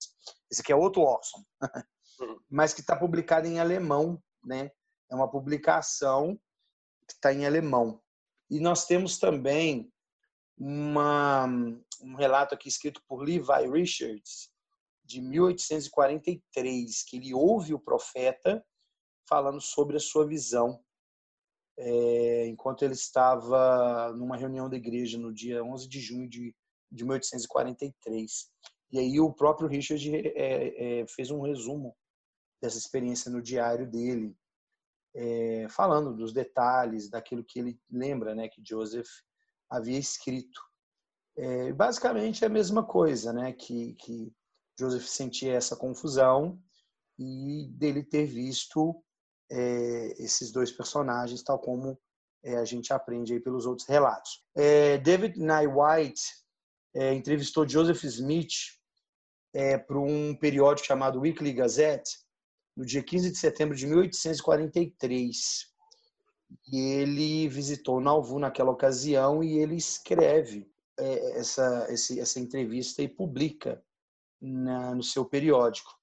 Esse 0.52 0.62
aqui 0.62 0.72
é 0.72 0.76
outro 0.76 1.02
Orson, 1.02 1.44
mas 2.50 2.74
que 2.74 2.82
está 2.82 2.96
publicado 2.96 3.48
em 3.48 3.60
alemão, 3.60 4.22
né? 4.46 4.72
É 5.10 5.16
uma 5.16 5.30
publicação 5.30 6.36
que 7.08 7.14
está 7.14 7.34
em 7.34 7.46
alemão. 7.46 8.00
E 8.50 8.60
nós 8.60 8.86
temos 8.86 9.18
também 9.18 9.92
uma, 10.58 11.46
um 12.02 12.16
relato 12.16 12.56
aqui 12.56 12.68
escrito 12.68 13.02
por 13.08 13.22
Levi 13.22 13.70
Richards, 13.72 14.50
de 15.04 15.22
1843, 15.22 17.04
que 17.04 17.18
ele 17.18 17.34
ouve 17.34 17.74
o 17.74 17.80
profeta 17.80 18.64
falando 19.28 19.62
sobre 19.62 19.98
a 19.98 20.00
sua 20.00 20.26
visão, 20.26 20.82
é, 21.78 22.48
enquanto 22.48 22.84
ele 22.84 22.94
estava 22.94 24.14
numa 24.14 24.36
reunião 24.36 24.70
da 24.70 24.78
igreja 24.78 25.18
no 25.18 25.34
dia 25.34 25.64
11 25.64 25.88
de 25.88 26.00
junho 26.00 26.28
de, 26.28 26.56
de 26.92 27.04
1843. 27.04 28.50
E 28.92 29.00
aí 29.00 29.20
o 29.20 29.34
próprio 29.34 29.68
Richard 29.68 30.10
é, 30.16 31.02
é, 31.02 31.08
fez 31.08 31.30
um 31.30 31.42
resumo 31.42 31.96
dessa 32.62 32.78
experiência 32.78 33.30
no 33.30 33.42
diário 33.42 33.90
dele, 33.90 34.36
é, 35.18 35.68
falando 35.70 36.16
dos 36.16 36.32
detalhes, 36.32 37.10
daquilo 37.10 37.44
que 37.44 37.58
ele 37.58 37.80
lembra, 37.90 38.36
né, 38.36 38.48
que 38.48 38.62
Joseph 38.64 39.10
havia 39.68 39.98
escrito. 39.98 40.62
É, 41.36 41.74
basicamente 41.74 42.44
é 42.44 42.48
a 42.48 42.52
mesma 42.52 42.86
coisa, 42.86 43.34
né, 43.34 43.52
que, 43.52 43.96
que 43.96 44.32
Joseph 44.80 45.08
sentia 45.08 45.54
essa 45.54 45.76
confusão 45.76 46.62
e 47.18 47.68
dele 47.72 48.04
ter 48.04 48.28
visto 48.28 49.04
é, 49.52 50.14
esses 50.24 50.52
dois 50.52 50.72
personagens, 50.72 51.42
tal 51.42 51.58
como 51.58 52.00
a 52.46 52.64
gente 52.64 52.94
aprende 52.94 53.34
aí 53.34 53.40
pelos 53.42 53.66
outros 53.66 53.86
relatos. 53.88 54.42
David 55.04 55.38
Nye 55.38 55.68
White 55.68 56.22
entrevistou 56.96 57.68
Joseph 57.68 58.02
Smith 58.06 58.54
para 59.86 60.00
um 60.00 60.34
periódico 60.34 60.88
chamado 60.88 61.20
Weekly 61.20 61.52
Gazette 61.52 62.10
no 62.78 62.86
dia 62.86 63.04
15 63.04 63.32
de 63.32 63.38
setembro 63.38 63.76
de 63.76 63.88
1843. 63.88 65.68
E 66.72 66.80
ele 66.80 67.50
visitou 67.50 68.00
Nauvoo 68.00 68.40
naquela 68.40 68.72
ocasião 68.72 69.44
e 69.44 69.58
ele 69.58 69.76
escreve 69.76 70.72
é, 70.98 71.40
essa, 71.40 71.88
essa 71.90 72.40
entrevista 72.40 73.02
e 73.02 73.08
publica 73.08 73.84
no 74.40 75.02
seu 75.02 75.26
periódico, 75.26 76.00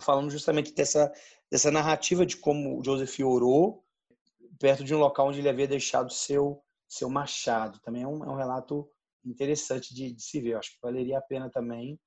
falando 0.00 0.30
justamente 0.30 0.72
dessa, 0.72 1.12
dessa 1.50 1.70
narrativa 1.70 2.24
de 2.24 2.38
como 2.38 2.82
Joseph 2.82 3.20
orou 3.20 3.84
perto 4.58 4.82
de 4.82 4.94
um 4.94 4.98
local 4.98 5.28
onde 5.28 5.40
ele 5.40 5.50
havia 5.50 5.68
deixado 5.68 6.10
seu 6.10 6.62
seu 6.88 7.08
machado. 7.08 7.80
Também 7.80 8.02
é 8.02 8.06
um, 8.06 8.22
é 8.22 8.28
um 8.28 8.36
relato 8.36 8.88
interessante 9.24 9.94
de, 9.94 10.12
de, 10.12 10.22
se 10.22 10.40
ver. 10.40 10.56
Acho 10.56 10.72
que 10.72 10.80
valeria 10.82 11.18
a 11.18 11.22
pena 11.22 11.50
também. 11.50 11.98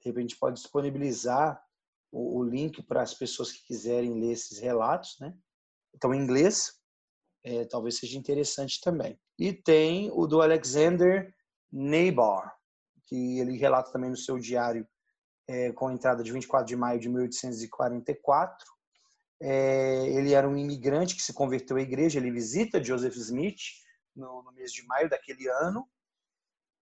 De 0.00 0.08
repente, 0.08 0.36
pode 0.36 0.56
disponibilizar 0.56 1.62
o, 2.14 2.38
o 2.38 2.44
link 2.44 2.80
para 2.84 3.02
as 3.02 3.12
pessoas 3.12 3.50
que 3.50 3.66
quiserem 3.66 4.14
ler 4.14 4.32
esses 4.32 4.60
relatos, 4.60 5.18
né? 5.20 5.34
Então, 5.92 6.14
em 6.14 6.20
inglês, 6.20 6.72
é, 7.42 7.64
talvez 7.64 7.98
seja 7.98 8.16
interessante 8.16 8.80
também. 8.80 9.18
E 9.36 9.52
tem 9.52 10.10
o 10.12 10.26
do 10.26 10.40
Alexander 10.40 11.34
Neighbor, 11.72 12.48
que 13.06 13.40
ele 13.40 13.58
relata 13.58 13.90
também 13.90 14.10
no 14.10 14.16
seu 14.16 14.38
diário 14.38 14.86
é, 15.48 15.72
com 15.72 15.88
a 15.88 15.92
entrada 15.92 16.22
de 16.22 16.32
24 16.32 16.66
de 16.66 16.76
maio 16.76 17.00
de 17.00 17.08
1844. 17.08 18.64
É, 19.42 20.06
ele 20.06 20.32
era 20.32 20.48
um 20.48 20.56
imigrante 20.56 21.16
que 21.16 21.22
se 21.22 21.34
converteu 21.34 21.76
à 21.76 21.80
igreja, 21.80 22.18
ele 22.18 22.30
visita 22.30 22.82
Joseph 22.82 23.16
Smith 23.16 23.60
no, 24.14 24.42
no 24.44 24.52
mês 24.52 24.72
de 24.72 24.86
maio 24.86 25.10
daquele 25.10 25.48
ano, 25.48 25.86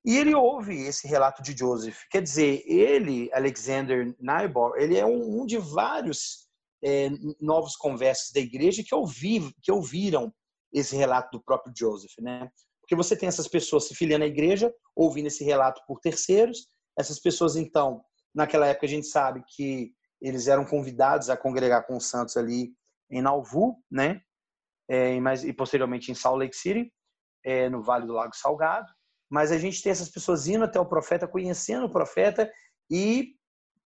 e 0.05 0.17
ele 0.17 0.35
ouve 0.35 0.75
esse 0.83 1.07
relato 1.07 1.43
de 1.43 1.57
Joseph. 1.57 2.01
Quer 2.11 2.23
dizer, 2.23 2.63
ele, 2.67 3.31
Alexander 3.33 4.15
Nybor, 4.21 4.77
ele 4.77 4.99
é 4.99 5.07
um, 5.07 5.43
um 5.43 5.47
de 5.47 5.59
vários 5.59 6.49
é, 6.83 7.09
novos 7.41 7.77
conversos 7.77 8.33
da 8.33 8.41
igreja 8.41 8.83
que, 8.85 8.95
ouvi, 8.95 9.55
que 9.63 9.71
ouviram 9.71 10.33
esse 10.73 10.97
relato 10.97 11.31
do 11.39 11.45
próprio 11.45 11.73
Joseph, 11.77 12.13
né? 12.19 12.51
Porque 12.81 12.97
você 12.97 13.17
tem 13.17 13.29
essas 13.29 13.47
pessoas 13.47 13.87
se 13.87 13.95
filiando 13.95 14.25
à 14.25 14.29
igreja, 14.29 14.75
ouvindo 14.97 15.27
esse 15.27 15.45
relato 15.45 15.81
por 15.87 16.01
terceiros. 16.01 16.67
Essas 16.99 17.21
pessoas, 17.21 17.55
então, 17.55 18.03
naquela 18.35 18.67
época 18.67 18.87
a 18.87 18.89
gente 18.89 19.07
sabe 19.07 19.43
que 19.55 19.93
eles 20.21 20.49
eram 20.49 20.65
convidados 20.65 21.31
a 21.31 21.37
congregar 21.37 21.87
com 21.87 21.97
os 21.97 22.07
santos 22.07 22.37
ali 22.37 22.73
em 23.09 23.23
Nauvoo, 23.23 23.77
né? 23.91 24.21
É, 24.89 25.19
mas, 25.21 25.45
e 25.45 25.53
posteriormente 25.53 26.11
em 26.11 26.15
Salt 26.15 26.39
Lake 26.39 26.57
City, 26.57 26.93
é, 27.45 27.69
no 27.69 27.83
Vale 27.83 28.07
do 28.07 28.15
Lago 28.15 28.35
Salgado. 28.35 28.91
Mas 29.33 29.51
a 29.51 29.57
gente 29.57 29.83
tem 29.83 29.91
essas 29.91 30.11
pessoas 30.11 30.47
indo 30.47 30.63
até 30.63 30.79
o 30.79 30.85
profeta, 30.85 31.27
conhecendo 31.27 31.87
o 31.87 31.91
profeta 31.91 32.53
e 32.91 33.35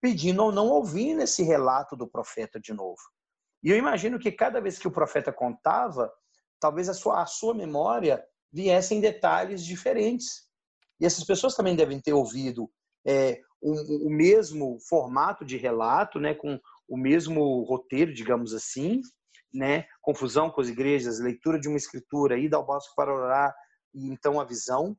pedindo 0.02 0.42
ou 0.42 0.54
não 0.54 0.70
ouvindo 0.70 1.22
esse 1.22 1.44
relato 1.44 1.98
do 1.98 2.08
profeta 2.08 2.62
de 2.62 2.72
novo. 2.72 3.02
E 3.62 3.70
eu 3.70 3.76
imagino 3.76 4.18
que 4.18 4.32
cada 4.32 4.62
vez 4.62 4.80
que 4.80 4.88
o 4.88 4.92
profeta 4.92 5.34
contava, 5.34 6.10
talvez 6.62 6.88
a 6.88 6.94
sua, 6.94 7.22
a 7.22 7.26
sua 7.26 7.54
memória 7.54 8.24
detalhes 9.02 9.66
diferentes. 9.66 10.44
E 10.98 11.06
essas 11.06 11.26
pessoas 11.26 11.56
também 11.56 11.76
devem 11.76 12.00
ter 12.00 12.14
ouvido 12.14 12.72
é, 13.06 13.42
o, 13.62 14.08
o, 14.08 14.10
mesmo 14.10 14.80
formato 14.88 15.44
de 15.44 15.58
relato, 15.58 16.22
né, 16.22 16.34
com 16.34 16.58
o 16.88 16.96
mesmo 16.96 17.64
roteiro, 17.64 18.14
digamos 18.14 18.54
assim, 18.54 19.02
né, 19.54 19.86
confusão 20.02 20.50
com 20.50 20.62
as 20.62 20.70
igrejas, 20.70 21.20
leitura 21.20 21.60
de 21.60 21.68
uma 21.68 21.76
escritura, 21.76 22.40
ida 22.40 22.56
ao 22.56 22.66
bosque 22.66 22.96
para 22.96 23.14
orar 23.14 23.54
e 23.94 24.08
então 24.08 24.40
a 24.40 24.46
visão. 24.46 24.96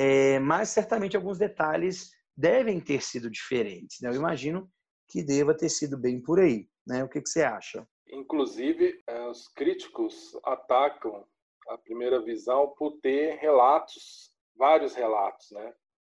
É, 0.00 0.38
mas 0.38 0.68
certamente 0.68 1.16
alguns 1.16 1.38
detalhes 1.38 2.12
devem 2.36 2.80
ter 2.80 3.02
sido 3.02 3.28
diferentes. 3.28 4.00
Né? 4.00 4.10
Eu 4.10 4.14
imagino 4.14 4.70
que 5.08 5.24
deva 5.24 5.56
ter 5.56 5.68
sido 5.68 5.98
bem 5.98 6.22
por 6.22 6.38
aí. 6.38 6.68
Né? 6.86 7.02
O 7.02 7.08
que, 7.08 7.20
que 7.20 7.28
você 7.28 7.42
acha? 7.42 7.84
Inclusive, 8.08 9.02
é, 9.08 9.26
os 9.26 9.48
críticos 9.48 10.38
atacam 10.44 11.26
a 11.68 11.76
primeira 11.76 12.22
visão 12.22 12.68
por 12.78 12.92
ter 13.00 13.38
relatos, 13.38 14.32
vários 14.54 14.94
relatos, 14.94 15.50
né? 15.50 15.74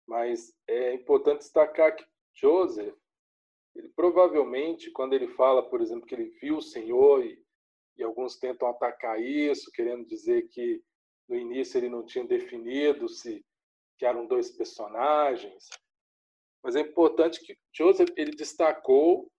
Mas 0.06 0.54
é 0.68 0.94
importante 0.94 1.40
destacar 1.40 1.96
que 1.96 2.06
Joseph 2.36 2.94
Ele 3.76 3.90
provavelmente, 3.96 4.92
quando 4.92 5.14
ele 5.14 5.30
fala, 5.30 5.68
por 5.68 5.82
exemplo, 5.82 6.06
que 6.06 6.16
ele 6.16 6.30
viu 6.42 6.58
o 6.58 6.62
Senhor 6.62 7.24
e, 7.24 7.42
e 7.98 8.04
alguns 8.04 8.36
tentam 8.36 8.68
atacar 8.68 9.22
isso, 9.22 9.72
querendo 9.72 10.06
dizer 10.06 10.50
que 10.50 10.84
no 11.30 11.36
início 11.36 11.78
ele 11.78 11.90
não 11.90 12.06
tinha 12.06 12.26
definido 12.26 13.08
se 13.08 13.44
que 14.00 14.06
eram 14.06 14.26
dois 14.26 14.50
personagens, 14.50 15.70
mas 16.64 16.76
é 16.76 16.80
importante 16.80 17.42
que 17.42 17.58
Joseph 17.74 18.10
ele 18.16 18.32
destacou 18.32 19.30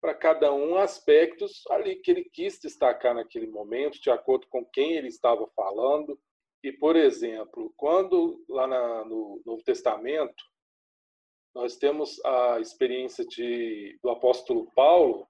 para 0.00 0.14
cada 0.14 0.52
um 0.52 0.76
aspectos 0.76 1.64
ali 1.70 1.96
que 1.96 2.10
ele 2.10 2.24
quis 2.24 2.58
destacar 2.60 3.14
naquele 3.14 3.46
momento, 3.46 4.00
de 4.00 4.10
acordo 4.10 4.46
com 4.48 4.64
quem 4.64 4.94
ele 4.94 5.08
estava 5.08 5.46
falando. 5.56 6.18
E, 6.62 6.72
por 6.72 6.96
exemplo, 6.96 7.72
quando 7.76 8.44
lá 8.48 8.66
na, 8.66 9.04
no 9.04 9.40
Novo 9.44 9.62
Testamento 9.62 10.44
nós 11.54 11.76
temos 11.76 12.24
a 12.24 12.60
experiência 12.60 13.24
de, 13.24 13.98
do 14.02 14.10
apóstolo 14.10 14.70
Paulo, 14.74 15.28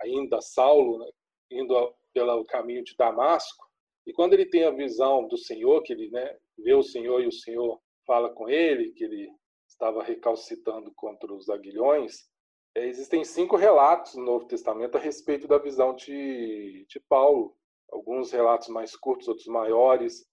ainda 0.00 0.40
Saulo, 0.40 0.98
né, 0.98 1.10
indo 1.50 1.94
pelo 2.12 2.44
caminho 2.44 2.82
de 2.82 2.96
Damasco, 2.96 3.64
e 4.06 4.12
quando 4.12 4.34
ele 4.34 4.46
tem 4.46 4.64
a 4.64 4.70
visão 4.70 5.26
do 5.28 5.36
Senhor, 5.36 5.82
que 5.82 5.92
ele 5.92 6.10
né, 6.10 6.36
vê 6.58 6.74
o 6.74 6.82
Senhor 6.82 7.22
e 7.22 7.26
o 7.28 7.32
Senhor 7.32 7.80
fala 8.06 8.30
com 8.30 8.48
ele, 8.48 8.92
que 8.92 9.04
ele 9.04 9.30
estava 9.68 10.02
recalcitando 10.02 10.92
contra 10.94 11.32
os 11.32 11.48
aguilhões, 11.48 12.28
é, 12.74 12.86
existem 12.86 13.24
cinco 13.24 13.56
relatos 13.56 14.14
no 14.14 14.24
Novo 14.24 14.46
Testamento 14.46 14.96
a 14.96 15.00
respeito 15.00 15.46
da 15.46 15.58
visão 15.58 15.94
de, 15.94 16.84
de 16.88 17.00
Paulo. 17.08 17.56
Alguns 17.90 18.32
relatos 18.32 18.68
mais 18.68 18.96
curtos, 18.96 19.28
outros 19.28 19.46
maiores, 19.46 20.26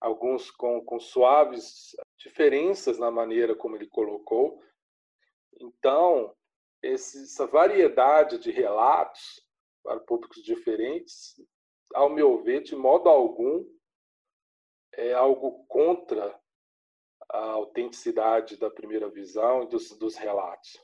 alguns 0.00 0.50
com, 0.50 0.84
com 0.84 1.00
suaves 1.00 1.96
diferenças 2.18 2.98
na 2.98 3.10
maneira 3.10 3.54
como 3.54 3.76
ele 3.76 3.86
colocou. 3.86 4.62
Então, 5.60 6.34
essa 6.82 7.46
variedade 7.46 8.38
de 8.38 8.50
relatos 8.50 9.42
para 9.82 10.00
públicos 10.00 10.42
diferentes, 10.42 11.34
ao 11.94 12.10
meu 12.10 12.42
ver, 12.42 12.62
de 12.62 12.76
modo 12.76 13.08
algum, 13.08 13.64
é 14.92 15.14
algo 15.14 15.64
contra 15.66 16.38
a 17.30 17.38
autenticidade 17.38 18.56
da 18.56 18.70
primeira 18.70 19.08
visão 19.08 19.64
e 19.64 19.68
dos, 19.68 19.90
dos 19.98 20.16
relatos. 20.16 20.80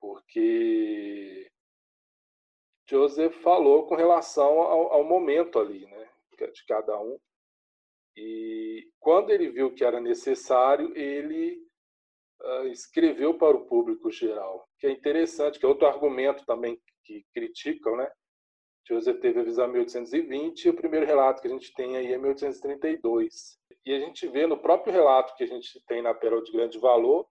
Porque 0.00 1.50
Joseph 2.88 3.34
falou 3.42 3.86
com 3.86 3.94
relação 3.94 4.60
ao, 4.60 4.92
ao 4.92 5.04
momento 5.04 5.58
ali, 5.58 5.86
né, 5.86 6.08
de 6.52 6.64
cada 6.66 6.98
um. 7.00 7.18
E 8.16 8.90
quando 8.98 9.30
ele 9.30 9.50
viu 9.50 9.74
que 9.74 9.84
era 9.84 10.00
necessário, 10.00 10.96
ele 10.96 11.62
uh, 12.42 12.66
escreveu 12.68 13.36
para 13.36 13.56
o 13.56 13.66
público 13.66 14.10
geral, 14.10 14.68
que 14.78 14.86
é 14.86 14.90
interessante, 14.90 15.58
que 15.58 15.64
é 15.64 15.68
outro 15.68 15.86
argumento 15.86 16.44
também 16.44 16.80
que 17.04 17.24
criticam, 17.32 17.96
né? 17.96 18.10
Joseph 18.88 19.20
teve 19.20 19.40
a 19.40 19.44
visão 19.44 19.66
em 19.66 19.72
1820 19.72 20.64
e 20.64 20.70
o 20.70 20.74
primeiro 20.74 21.04
relato 21.04 21.42
que 21.42 21.48
a 21.48 21.50
gente 21.50 21.74
tem 21.74 21.96
aí 21.96 22.12
é 22.12 22.18
1832. 22.18 23.58
E 23.88 23.94
a 23.94 23.98
gente 23.98 24.28
vê 24.28 24.46
no 24.46 24.58
próprio 24.58 24.92
relato 24.92 25.34
que 25.34 25.42
a 25.42 25.46
gente 25.46 25.82
tem 25.86 26.02
na 26.02 26.12
Pérola 26.12 26.42
de 26.42 26.52
Grande 26.52 26.78
Valor, 26.78 27.26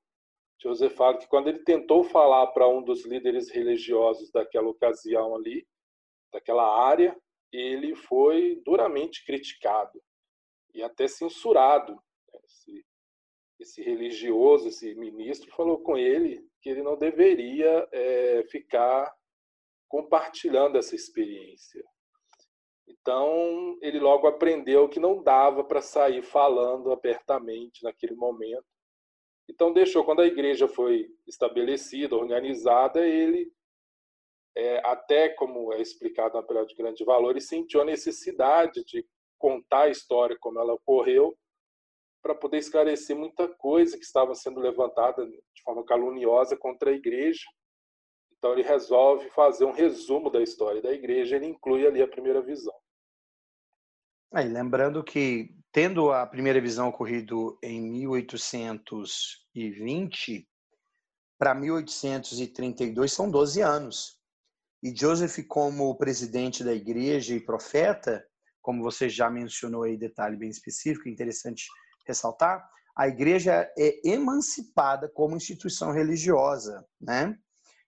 Joseph 0.59 0.95
fala 0.95 1.15
que 1.15 1.27
quando 1.27 1.49
ele 1.49 1.59
tentou 1.59 2.03
falar 2.03 2.47
para 2.47 2.67
um 2.67 2.81
dos 2.81 3.05
líderes 3.05 3.51
religiosos 3.51 4.31
daquela 4.31 4.67
ocasião 4.67 5.35
ali, 5.35 5.67
daquela 6.33 6.83
área, 6.83 7.15
ele 7.53 7.93
foi 7.93 8.59
duramente 8.65 9.23
criticado 9.23 10.01
e 10.73 10.81
até 10.81 11.07
censurado. 11.07 11.95
Esse, 12.43 12.85
esse 13.59 13.83
religioso, 13.83 14.69
esse 14.69 14.95
ministro, 14.95 15.51
falou 15.51 15.83
com 15.83 15.95
ele 15.95 16.43
que 16.59 16.71
ele 16.71 16.81
não 16.81 16.97
deveria 16.97 17.87
é, 17.91 18.43
ficar 18.49 19.15
compartilhando 19.87 20.75
essa 20.79 20.95
experiência. 20.95 21.85
Então, 22.87 23.77
ele 23.81 23.99
logo 23.99 24.27
aprendeu 24.27 24.87
que 24.87 24.99
não 24.99 25.21
dava 25.21 25.63
para 25.63 25.81
sair 25.81 26.21
falando 26.21 26.91
abertamente 26.91 27.83
naquele 27.83 28.15
momento. 28.15 28.65
Então, 29.49 29.73
deixou, 29.73 30.03
quando 30.03 30.21
a 30.21 30.27
igreja 30.27 30.67
foi 30.67 31.07
estabelecida, 31.25 32.15
organizada, 32.15 33.05
ele, 33.05 33.51
é, 34.55 34.79
até 34.85 35.29
como 35.29 35.73
é 35.73 35.81
explicado 35.81 36.35
na 36.35 36.43
Pelé 36.43 36.65
de 36.65 36.75
Grande 36.75 37.03
Valor, 37.03 37.31
ele 37.31 37.41
sentiu 37.41 37.81
a 37.81 37.85
necessidade 37.85 38.83
de 38.85 39.05
contar 39.37 39.83
a 39.83 39.89
história 39.89 40.37
como 40.39 40.59
ela 40.59 40.73
ocorreu, 40.73 41.37
para 42.21 42.35
poder 42.35 42.57
esclarecer 42.57 43.15
muita 43.15 43.47
coisa 43.47 43.97
que 43.97 44.03
estava 44.03 44.35
sendo 44.35 44.59
levantada 44.59 45.25
de 45.25 45.63
forma 45.63 45.85
caluniosa 45.85 46.57
contra 46.57 46.91
a 46.91 46.93
igreja. 46.93 47.43
Então 48.37 48.53
ele 48.53 48.63
resolve 48.63 49.29
fazer 49.31 49.65
um 49.65 49.71
resumo 49.71 50.29
da 50.29 50.41
história 50.41 50.81
da 50.81 50.91
igreja, 50.91 51.35
ele 51.35 51.47
inclui 51.47 51.87
ali 51.87 52.01
a 52.01 52.07
primeira 52.07 52.41
visão. 52.41 52.73
Aí, 54.31 54.47
lembrando 54.47 55.03
que, 55.03 55.53
tendo 55.71 56.11
a 56.11 56.25
primeira 56.25 56.61
visão 56.61 56.89
ocorrido 56.89 57.57
em 57.63 57.81
1820, 57.81 60.47
para 61.39 61.55
1832 61.55 63.13
são 63.13 63.31
12 63.31 63.61
anos. 63.61 64.17
E 64.83 64.95
Joseph, 64.95 65.39
como 65.47 65.97
presidente 65.97 66.63
da 66.63 66.73
igreja 66.73 67.33
e 67.33 67.39
profeta, 67.39 68.23
como 68.61 68.83
você 68.83 69.09
já 69.09 69.29
mencionou 69.29 69.83
aí, 69.83 69.97
detalhe 69.97 70.35
bem 70.35 70.49
específico, 70.49 71.07
interessante 71.07 71.65
ressaltar, 72.05 72.69
a 72.95 73.07
igreja 73.07 73.71
é 73.77 74.07
emancipada 74.07 75.09
como 75.09 75.37
instituição 75.37 75.91
religiosa, 75.91 76.85
né? 76.99 77.37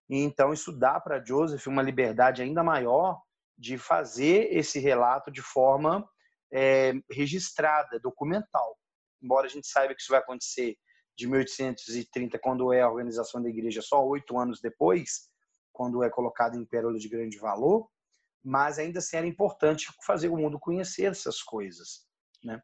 Então 0.10 0.52
isso 0.52 0.72
dá 0.72 1.00
para 1.00 1.24
Joseph 1.24 1.68
uma 1.68 1.84
liberdade 1.84 2.42
ainda 2.42 2.64
maior 2.64 3.22
de 3.58 3.78
fazer 3.78 4.48
esse 4.52 4.80
relato 4.80 5.30
de 5.30 5.42
forma 5.42 6.08
é, 6.52 6.94
registrada, 7.12 8.00
documental. 8.00 8.78
Embora 9.22 9.46
a 9.46 9.50
gente 9.50 9.68
saiba 9.68 9.94
que 9.94 10.02
isso 10.02 10.12
vai 10.12 10.20
acontecer 10.20 10.76
de 11.16 11.28
1830, 11.28 12.40
quando 12.40 12.72
é 12.72 12.82
a 12.82 12.90
organização 12.90 13.42
da 13.44 13.50
igreja, 13.50 13.82
só 13.82 14.04
oito 14.06 14.40
anos 14.40 14.62
depois, 14.62 15.30
quando 15.74 16.02
é 16.04 16.10
colocado 16.10 16.56
em 16.56 16.66
pérola 16.66 16.98
de 16.98 17.10
grande 17.10 17.38
valor, 17.38 17.90
mas 18.44 18.80
ainda 18.80 19.00
assim 19.00 19.18
era 19.18 19.28
importante 19.28 19.88
fazer 20.06 20.30
o 20.30 20.38
mundo 20.38 20.58
conhecer 20.58 21.12
essas 21.12 21.44
coisas. 21.44 22.06
Né? 22.44 22.62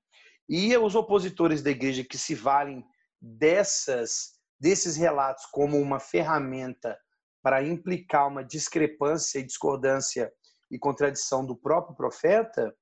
E 0.48 0.76
os 0.78 0.96
opositores 0.96 1.62
da 1.62 1.70
igreja 1.70 2.04
que 2.04 2.18
se 2.18 2.34
valem 2.34 2.84
dessas 3.22 4.36
desses 4.58 4.96
relatos 4.96 5.46
como 5.48 5.78
uma 5.78 6.00
ferramenta 6.00 6.98
para 7.46 7.64
implicar 7.64 8.28
uma 8.28 8.44
discrepância 8.44 9.38
e 9.38 9.44
discordância 9.44 10.34
e 10.72 10.80
contradição 10.80 11.46
do 11.46 11.56
próprio 11.56 11.96
profeta, 11.96 12.76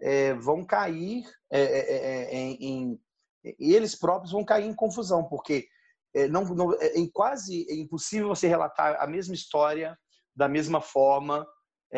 é, 0.00 0.34
vão 0.34 0.66
cair 0.66 1.22
é, 1.48 1.60
é, 1.60 1.78
é, 1.78 2.34
é 2.34 2.36
em, 2.36 2.56
em, 2.60 3.00
eles 3.56 3.94
próprios 3.94 4.32
vão 4.32 4.44
cair 4.44 4.66
em 4.66 4.74
confusão, 4.74 5.28
porque 5.28 5.68
é, 6.12 6.26
não, 6.26 6.42
não, 6.46 6.74
é 6.74 6.90
quase 7.14 7.64
impossível 7.70 8.26
você 8.26 8.48
relatar 8.48 9.00
a 9.00 9.06
mesma 9.06 9.32
história 9.32 9.96
da 10.34 10.48
mesma 10.48 10.80
forma, 10.80 11.46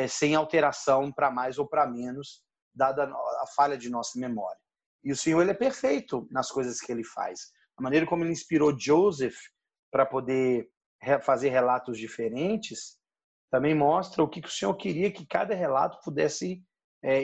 sem 0.09 0.35
alteração 0.35 1.11
para 1.11 1.31
mais 1.31 1.59
ou 1.59 1.67
para 1.67 1.87
menos, 1.87 2.43
dada 2.75 3.05
a 3.05 3.45
falha 3.57 3.79
de 3.79 3.89
nossa 3.89 4.19
memória. 4.19 4.61
E 5.03 5.13
o 5.13 5.17
Senhor 5.17 5.41
ele 5.41 5.53
é 5.53 5.55
perfeito 5.55 6.29
nas 6.31 6.51
coisas 6.51 6.79
que 6.79 6.93
ele 6.93 7.05
faz. 7.05 7.53
A 7.79 7.83
maneira 7.83 8.05
como 8.05 8.23
ele 8.23 8.33
inspirou 8.33 8.79
Joseph 8.79 9.37
para 9.91 10.05
poder 10.05 10.72
fazer 11.23 11.49
relatos 11.49 11.99
diferentes 11.99 12.97
também 13.51 13.75
mostra 13.75 14.23
o 14.23 14.29
que 14.29 14.41
o 14.41 14.49
Senhor 14.49 14.75
queria 14.75 15.11
que 15.11 15.27
cada 15.27 15.55
relato 15.55 15.99
pudesse 16.03 16.65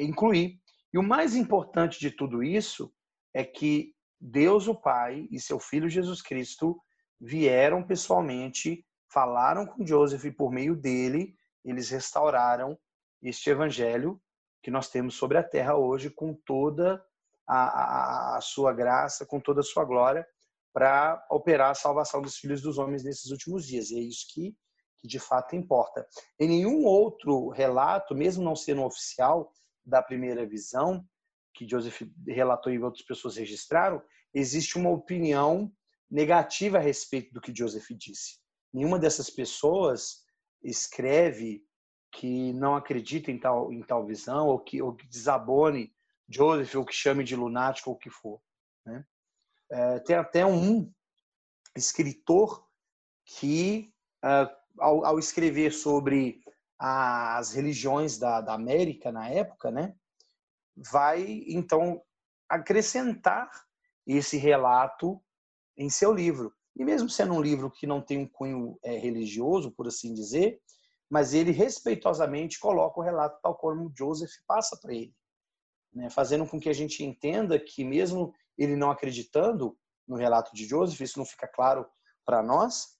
incluir. 0.02 0.60
E 0.92 0.98
o 0.98 1.02
mais 1.02 1.34
importante 1.34 1.98
de 1.98 2.10
tudo 2.10 2.42
isso 2.42 2.92
é 3.32 3.44
que 3.44 3.94
Deus, 4.20 4.66
o 4.66 4.74
Pai, 4.74 5.28
e 5.30 5.40
seu 5.40 5.60
Filho 5.60 5.88
Jesus 5.88 6.20
Cristo 6.20 6.80
vieram 7.20 7.82
pessoalmente, 7.82 8.84
falaram 9.12 9.64
com 9.64 9.86
Joseph 9.86 10.24
e 10.24 10.32
por 10.32 10.50
meio 10.50 10.74
dele 10.74 11.34
eles 11.64 11.90
restauraram 11.90 12.78
este 13.22 13.50
evangelho 13.50 14.20
que 14.62 14.70
nós 14.70 14.88
temos 14.88 15.14
sobre 15.14 15.38
a 15.38 15.42
terra 15.42 15.76
hoje 15.76 16.10
com 16.10 16.34
toda 16.34 17.02
a, 17.46 17.56
a, 17.56 18.36
a 18.36 18.40
sua 18.40 18.72
graça, 18.72 19.24
com 19.24 19.40
toda 19.40 19.60
a 19.60 19.64
sua 19.64 19.84
glória 19.84 20.26
para 20.78 21.26
operar 21.28 21.72
a 21.72 21.74
salvação 21.74 22.22
dos 22.22 22.36
filhos 22.36 22.62
dos 22.62 22.78
homens 22.78 23.02
nesses 23.02 23.32
últimos 23.32 23.66
dias. 23.66 23.90
E 23.90 23.98
é 23.98 24.00
isso 24.00 24.26
que, 24.32 24.56
que 25.00 25.08
de 25.08 25.18
fato 25.18 25.56
importa. 25.56 26.06
Em 26.38 26.46
nenhum 26.46 26.84
outro 26.84 27.48
relato, 27.48 28.14
mesmo 28.14 28.44
não 28.44 28.54
sendo 28.54 28.84
oficial, 28.84 29.52
da 29.84 30.00
primeira 30.00 30.46
visão, 30.46 31.04
que 31.52 31.68
Joseph 31.68 32.02
relatou 32.28 32.72
e 32.72 32.78
outras 32.78 33.04
pessoas 33.04 33.36
registraram, 33.36 34.00
existe 34.32 34.78
uma 34.78 34.90
opinião 34.90 35.72
negativa 36.08 36.78
a 36.78 36.80
respeito 36.80 37.32
do 37.32 37.40
que 37.40 37.52
Joseph 37.52 37.88
disse. 37.98 38.38
Nenhuma 38.72 39.00
dessas 39.00 39.28
pessoas 39.28 40.22
escreve 40.62 41.60
que 42.12 42.52
não 42.52 42.76
acredita 42.76 43.32
em 43.32 43.40
tal, 43.40 43.72
em 43.72 43.82
tal 43.82 44.06
visão, 44.06 44.46
ou 44.46 44.60
que, 44.60 44.80
ou 44.80 44.94
que 44.94 45.08
desabone 45.08 45.92
Joseph, 46.28 46.76
ou 46.76 46.84
que 46.84 46.94
chame 46.94 47.24
de 47.24 47.34
lunático, 47.34 47.90
ou 47.90 47.96
o 47.96 47.98
que 47.98 48.10
for. 48.10 48.40
É, 49.70 49.98
tem 50.00 50.16
até 50.16 50.46
um 50.46 50.90
escritor 51.76 52.66
que 53.24 53.92
uh, 54.24 54.48
ao, 54.78 55.04
ao, 55.04 55.18
escrever 55.18 55.72
sobre 55.72 56.40
as 56.78 57.52
religiões 57.52 58.18
da, 58.18 58.40
da 58.40 58.54
América 58.54 59.12
na 59.12 59.28
época, 59.28 59.70
né, 59.70 59.94
vai 60.76 61.44
então 61.46 62.00
acrescentar 62.48 63.50
esse 64.06 64.36
relato 64.36 65.20
em 65.76 65.90
seu 65.90 66.12
livro. 66.12 66.54
E 66.76 66.84
mesmo 66.84 67.10
sendo 67.10 67.34
um 67.34 67.42
livro 67.42 67.70
que 67.70 67.86
não 67.86 68.00
tem 68.00 68.18
um 68.18 68.28
cunho 68.28 68.78
é, 68.82 68.96
religioso, 68.96 69.72
por 69.72 69.88
assim 69.88 70.14
dizer, 70.14 70.60
mas 71.10 71.34
ele 71.34 71.50
respeitosamente 71.50 72.58
coloca 72.58 73.00
o 73.00 73.02
relato 73.02 73.40
tal 73.42 73.56
como 73.56 73.92
Joseph 73.96 74.30
passa 74.46 74.78
para 74.80 74.94
ele, 74.94 75.14
né? 75.92 76.08
fazendo 76.10 76.46
com 76.46 76.60
que 76.60 76.68
a 76.68 76.72
gente 76.72 77.02
entenda 77.02 77.58
que 77.58 77.84
mesmo 77.84 78.32
ele 78.58 78.76
não 78.76 78.90
acreditando 78.90 79.78
no 80.06 80.16
relato 80.16 80.54
de 80.54 80.66
Joseph, 80.66 81.00
isso 81.00 81.18
não 81.18 81.24
fica 81.24 81.46
claro 81.46 81.86
para 82.24 82.42
nós, 82.42 82.98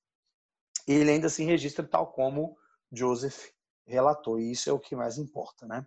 ele 0.87 1.11
ainda 1.11 1.29
se 1.29 1.45
registra 1.45 1.87
tal 1.87 2.13
como 2.13 2.57
Joseph 2.93 3.51
relatou, 3.87 4.39
e 4.39 4.53
isso 4.53 4.71
é 4.71 4.73
o 4.73 4.79
que 4.79 4.95
mais 4.95 5.19
importa, 5.19 5.67
né? 5.67 5.87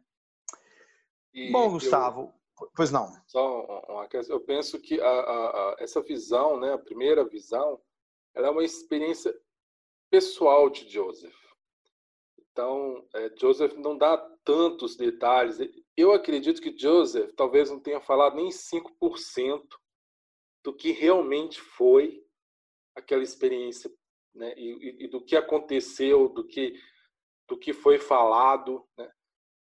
E 1.33 1.51
Bom, 1.51 1.71
Gustavo, 1.71 2.33
eu, 2.59 2.69
pois 2.75 2.91
não. 2.91 3.11
Só 3.27 3.63
uma 3.87 4.07
questão, 4.07 4.35
eu 4.35 4.41
penso 4.41 4.79
que 4.79 4.99
a, 4.99 5.07
a, 5.07 5.49
a, 5.49 5.75
essa 5.79 6.01
visão, 6.01 6.59
né, 6.59 6.73
a 6.73 6.77
primeira 6.77 7.23
visão, 7.23 7.81
ela 8.33 8.47
é 8.47 8.51
uma 8.51 8.63
experiência 8.63 9.33
pessoal 10.09 10.69
de 10.69 10.89
Joseph. 10.89 11.35
Então, 12.51 13.07
é, 13.15 13.31
Joseph 13.39 13.73
não 13.75 13.97
dá 13.97 14.17
tantos 14.43 14.97
detalhes. 14.97 15.57
Eu 15.97 16.13
acredito 16.13 16.61
que 16.61 16.77
Joseph 16.77 17.31
talvez 17.35 17.69
não 17.69 17.79
tenha 17.79 17.99
falado 17.99 18.35
nem 18.35 18.49
5% 18.49 19.63
do 20.63 20.73
que 20.75 20.91
realmente 20.91 21.59
foi 21.59 22.23
aquela 22.95 23.23
experiência, 23.23 23.91
né? 24.33 24.53
E, 24.57 24.71
e, 24.71 25.05
e, 25.05 25.07
do 25.07 25.23
que 25.23 25.35
aconteceu, 25.35 26.29
do 26.29 26.45
que 26.45 26.73
do 27.47 27.57
que 27.57 27.73
foi 27.73 27.99
falado, 27.99 28.87
né? 28.97 29.11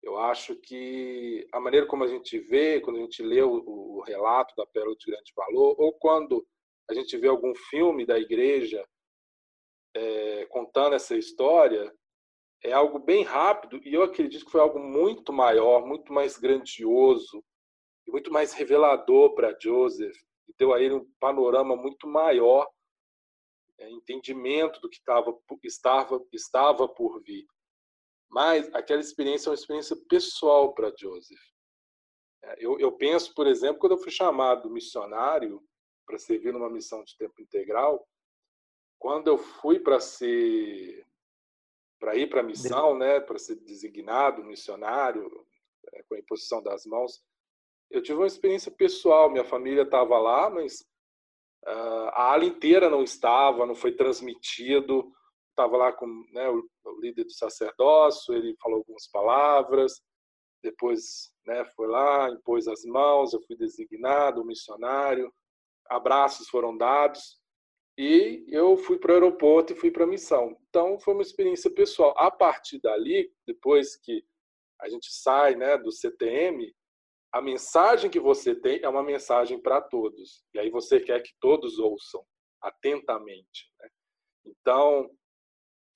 Eu 0.01 0.17
acho 0.17 0.55
que 0.55 1.47
a 1.51 1.59
maneira 1.59 1.85
como 1.85 2.03
a 2.03 2.07
gente 2.07 2.37
vê, 2.39 2.79
quando 2.81 2.97
a 2.97 3.01
gente 3.01 3.21
lê 3.21 3.41
o, 3.41 3.51
o 3.51 4.01
relato 4.01 4.53
da 4.55 4.65
Pérola 4.65 4.95
de 4.95 5.05
Grande 5.05 5.33
Valor, 5.35 5.75
ou 5.79 5.93
quando 5.93 6.45
a 6.89 6.93
gente 6.93 7.17
vê 7.17 7.27
algum 7.27 7.53
filme 7.53 8.05
da 8.05 8.17
igreja 8.17 8.85
é, 9.93 10.45
contando 10.47 10.95
essa 10.95 11.17
história, 11.17 11.93
é 12.63 12.71
algo 12.73 12.99
bem 12.99 13.23
rápido 13.23 13.79
e 13.83 13.93
eu 13.93 14.03
acredito 14.03 14.45
que 14.45 14.51
foi 14.51 14.61
algo 14.61 14.79
muito 14.79 15.31
maior, 15.31 15.85
muito 15.85 16.11
mais 16.11 16.37
grandioso 16.37 17.43
e 18.05 18.11
muito 18.11 18.31
mais 18.31 18.53
revelador 18.53 19.33
para 19.33 19.57
Joseph. 19.59 20.15
E 20.47 20.53
deu 20.57 20.73
a 20.73 20.81
ele 20.81 20.95
um 20.95 21.09
panorama 21.19 21.75
muito 21.75 22.07
maior, 22.07 22.67
é, 23.77 23.89
entendimento 23.89 24.81
do 24.81 24.89
que 24.89 25.01
tava, 25.03 25.37
estava, 25.63 26.21
estava 26.33 26.87
por 26.87 27.21
vir. 27.21 27.45
Mas 28.29 28.69
aquela 28.73 29.01
experiência 29.01 29.47
é 29.47 29.51
uma 29.51 29.55
experiência 29.55 29.95
pessoal 30.09 30.73
para 30.73 30.93
Joseph. 30.97 31.39
É, 32.43 32.55
eu, 32.59 32.77
eu 32.79 32.91
penso, 32.91 33.33
por 33.33 33.47
exemplo, 33.47 33.79
quando 33.79 33.93
eu 33.93 33.97
fui 33.97 34.11
chamado 34.11 34.69
missionário 34.69 35.63
para 36.05 36.19
servir 36.19 36.51
numa 36.51 36.69
missão 36.69 37.03
de 37.03 37.15
tempo 37.17 37.41
integral, 37.41 38.05
quando 38.97 39.27
eu 39.27 39.37
fui 39.37 39.79
para 39.79 39.99
ser 39.99 41.07
para 41.99 42.15
ir 42.15 42.29
para 42.29 42.39
a 42.39 42.43
missão, 42.43 42.97
né, 42.97 43.19
para 43.19 43.37
ser 43.37 43.55
designado 43.55 44.43
missionário, 44.43 45.29
é, 45.93 46.03
com 46.03 46.15
a 46.15 46.19
imposição 46.19 46.63
das 46.63 46.85
mãos, 46.85 47.21
eu 47.89 48.01
tive 48.01 48.19
uma 48.19 48.27
experiência 48.27 48.71
pessoal. 48.71 49.29
Minha 49.29 49.43
família 49.43 49.81
estava 49.81 50.17
lá, 50.19 50.49
mas 50.49 50.81
uh, 51.65 52.09
a 52.13 52.33
ala 52.33 52.45
inteira 52.45 52.89
não 52.89 53.03
estava, 53.03 53.65
não 53.65 53.75
foi 53.75 53.91
transmitido. 53.91 55.11
Estava 55.49 55.75
lá 55.75 55.91
com 55.91 56.05
né, 56.31 56.47
o, 56.49 56.63
o, 56.85 57.01
líder 57.01 57.25
do 57.25 57.33
sacerdócio, 57.33 58.33
ele 58.33 58.55
falou 58.61 58.77
algumas 58.77 59.07
palavras, 59.07 60.01
depois 60.63 61.31
né, 61.45 61.65
foi 61.75 61.87
lá, 61.87 62.29
impôs 62.29 62.67
as 62.67 62.85
mãos, 62.85 63.33
eu 63.33 63.41
fui 63.41 63.57
designado 63.57 64.45
missionário, 64.45 65.33
abraços 65.89 66.47
foram 66.47 66.77
dados, 66.77 67.38
e 68.01 68.45
eu 68.47 68.77
fui 68.77 68.97
para 68.97 69.11
o 69.11 69.13
aeroporto 69.15 69.73
e 69.73 69.75
fui 69.75 69.91
para 69.91 70.05
a 70.05 70.07
missão. 70.07 70.57
Então, 70.69 70.97
foi 71.01 71.13
uma 71.13 71.21
experiência 71.21 71.69
pessoal. 71.69 72.13
A 72.17 72.31
partir 72.31 72.79
dali, 72.79 73.29
depois 73.45 73.97
que 73.97 74.23
a 74.79 74.87
gente 74.87 75.11
sai 75.11 75.55
né, 75.55 75.77
do 75.77 75.91
CTM, 75.91 76.73
a 77.29 77.41
mensagem 77.41 78.09
que 78.09 78.17
você 78.17 78.55
tem 78.55 78.79
é 78.81 78.87
uma 78.87 79.03
mensagem 79.03 79.61
para 79.61 79.81
todos. 79.81 80.45
E 80.53 80.59
aí 80.59 80.69
você 80.69 81.01
quer 81.01 81.21
que 81.21 81.33
todos 81.41 81.77
ouçam 81.77 82.25
atentamente. 82.61 83.69
Né? 83.81 83.89
Então, 84.45 85.11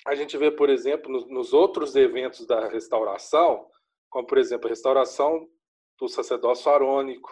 a 0.05 0.13
gente 0.13 0.37
vê, 0.37 0.51
por 0.51 0.69
exemplo, 0.69 1.09
nos 1.29 1.53
outros 1.53 1.95
eventos 1.95 2.45
da 2.45 2.67
restauração, 2.67 3.65
como, 4.09 4.27
por 4.27 4.37
exemplo, 4.37 4.67
a 4.67 4.71
restauração 4.71 5.47
do 5.97 6.09
sacerdócio 6.09 6.69
arônico, 6.69 7.31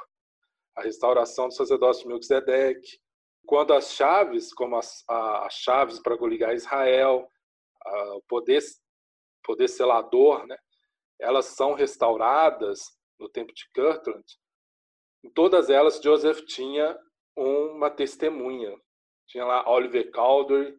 a 0.77 0.81
restauração 0.81 1.49
do 1.49 1.53
sacerdócio 1.53 2.07
Melquisedeque, 2.07 3.01
quando 3.45 3.73
as 3.73 3.93
chaves, 3.93 4.53
como 4.53 4.75
as, 4.77 5.03
as 5.07 5.53
chaves 5.55 5.99
para 5.99 6.17
coligar 6.17 6.53
Israel, 6.53 7.27
o 8.15 8.21
poder, 8.27 8.61
poder 9.43 9.67
selador, 9.67 10.45
né, 10.47 10.57
elas 11.19 11.47
são 11.47 11.73
restauradas 11.73 12.81
no 13.19 13.29
tempo 13.29 13.53
de 13.53 13.69
Kirtland, 13.73 14.25
em 15.23 15.29
todas 15.29 15.69
elas 15.69 16.01
Joseph 16.01 16.41
tinha 16.45 16.97
uma 17.35 17.89
testemunha. 17.89 18.75
Tinha 19.27 19.45
lá 19.45 19.69
Oliver 19.69 20.09
Calder 20.11 20.77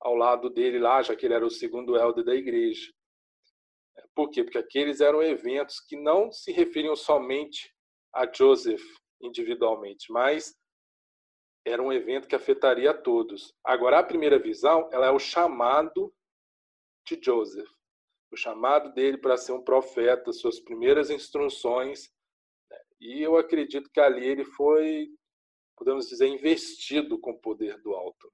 ao 0.00 0.14
lado 0.14 0.50
dele 0.50 0.78
lá, 0.78 1.02
já 1.02 1.14
que 1.14 1.26
ele 1.26 1.34
era 1.34 1.46
o 1.46 1.50
segundo 1.50 1.96
elder 1.96 2.24
da 2.24 2.34
igreja. 2.34 2.90
Por 4.14 4.30
quê? 4.30 4.42
Porque 4.42 4.58
aqueles 4.58 5.00
eram 5.00 5.22
eventos 5.22 5.80
que 5.80 5.96
não 5.96 6.32
se 6.32 6.52
referiam 6.52 6.96
somente 6.96 7.72
a 8.12 8.30
Joseph 8.30 8.82
individualmente, 9.20 10.10
mas 10.10 10.54
era 11.64 11.82
um 11.82 11.92
evento 11.92 12.28
que 12.28 12.34
afetaria 12.34 12.90
a 12.90 12.94
todos. 12.94 13.54
Agora, 13.64 13.98
a 13.98 14.02
primeira 14.02 14.38
visão, 14.38 14.88
ela 14.92 15.06
é 15.06 15.10
o 15.10 15.18
chamado 15.18 16.12
de 17.06 17.18
Joseph, 17.22 17.68
o 18.30 18.36
chamado 18.36 18.92
dele 18.92 19.18
para 19.18 19.36
ser 19.36 19.52
um 19.52 19.62
profeta, 19.62 20.32
suas 20.32 20.60
primeiras 20.60 21.10
instruções. 21.10 22.10
Né? 22.70 22.78
E 23.00 23.22
eu 23.22 23.36
acredito 23.36 23.90
que 23.90 24.00
ali 24.00 24.26
ele 24.26 24.44
foi, 24.44 25.08
podemos 25.76 26.08
dizer, 26.08 26.26
investido 26.26 27.18
com 27.18 27.30
o 27.30 27.38
poder 27.38 27.80
do 27.82 27.94
alto. 27.94 28.30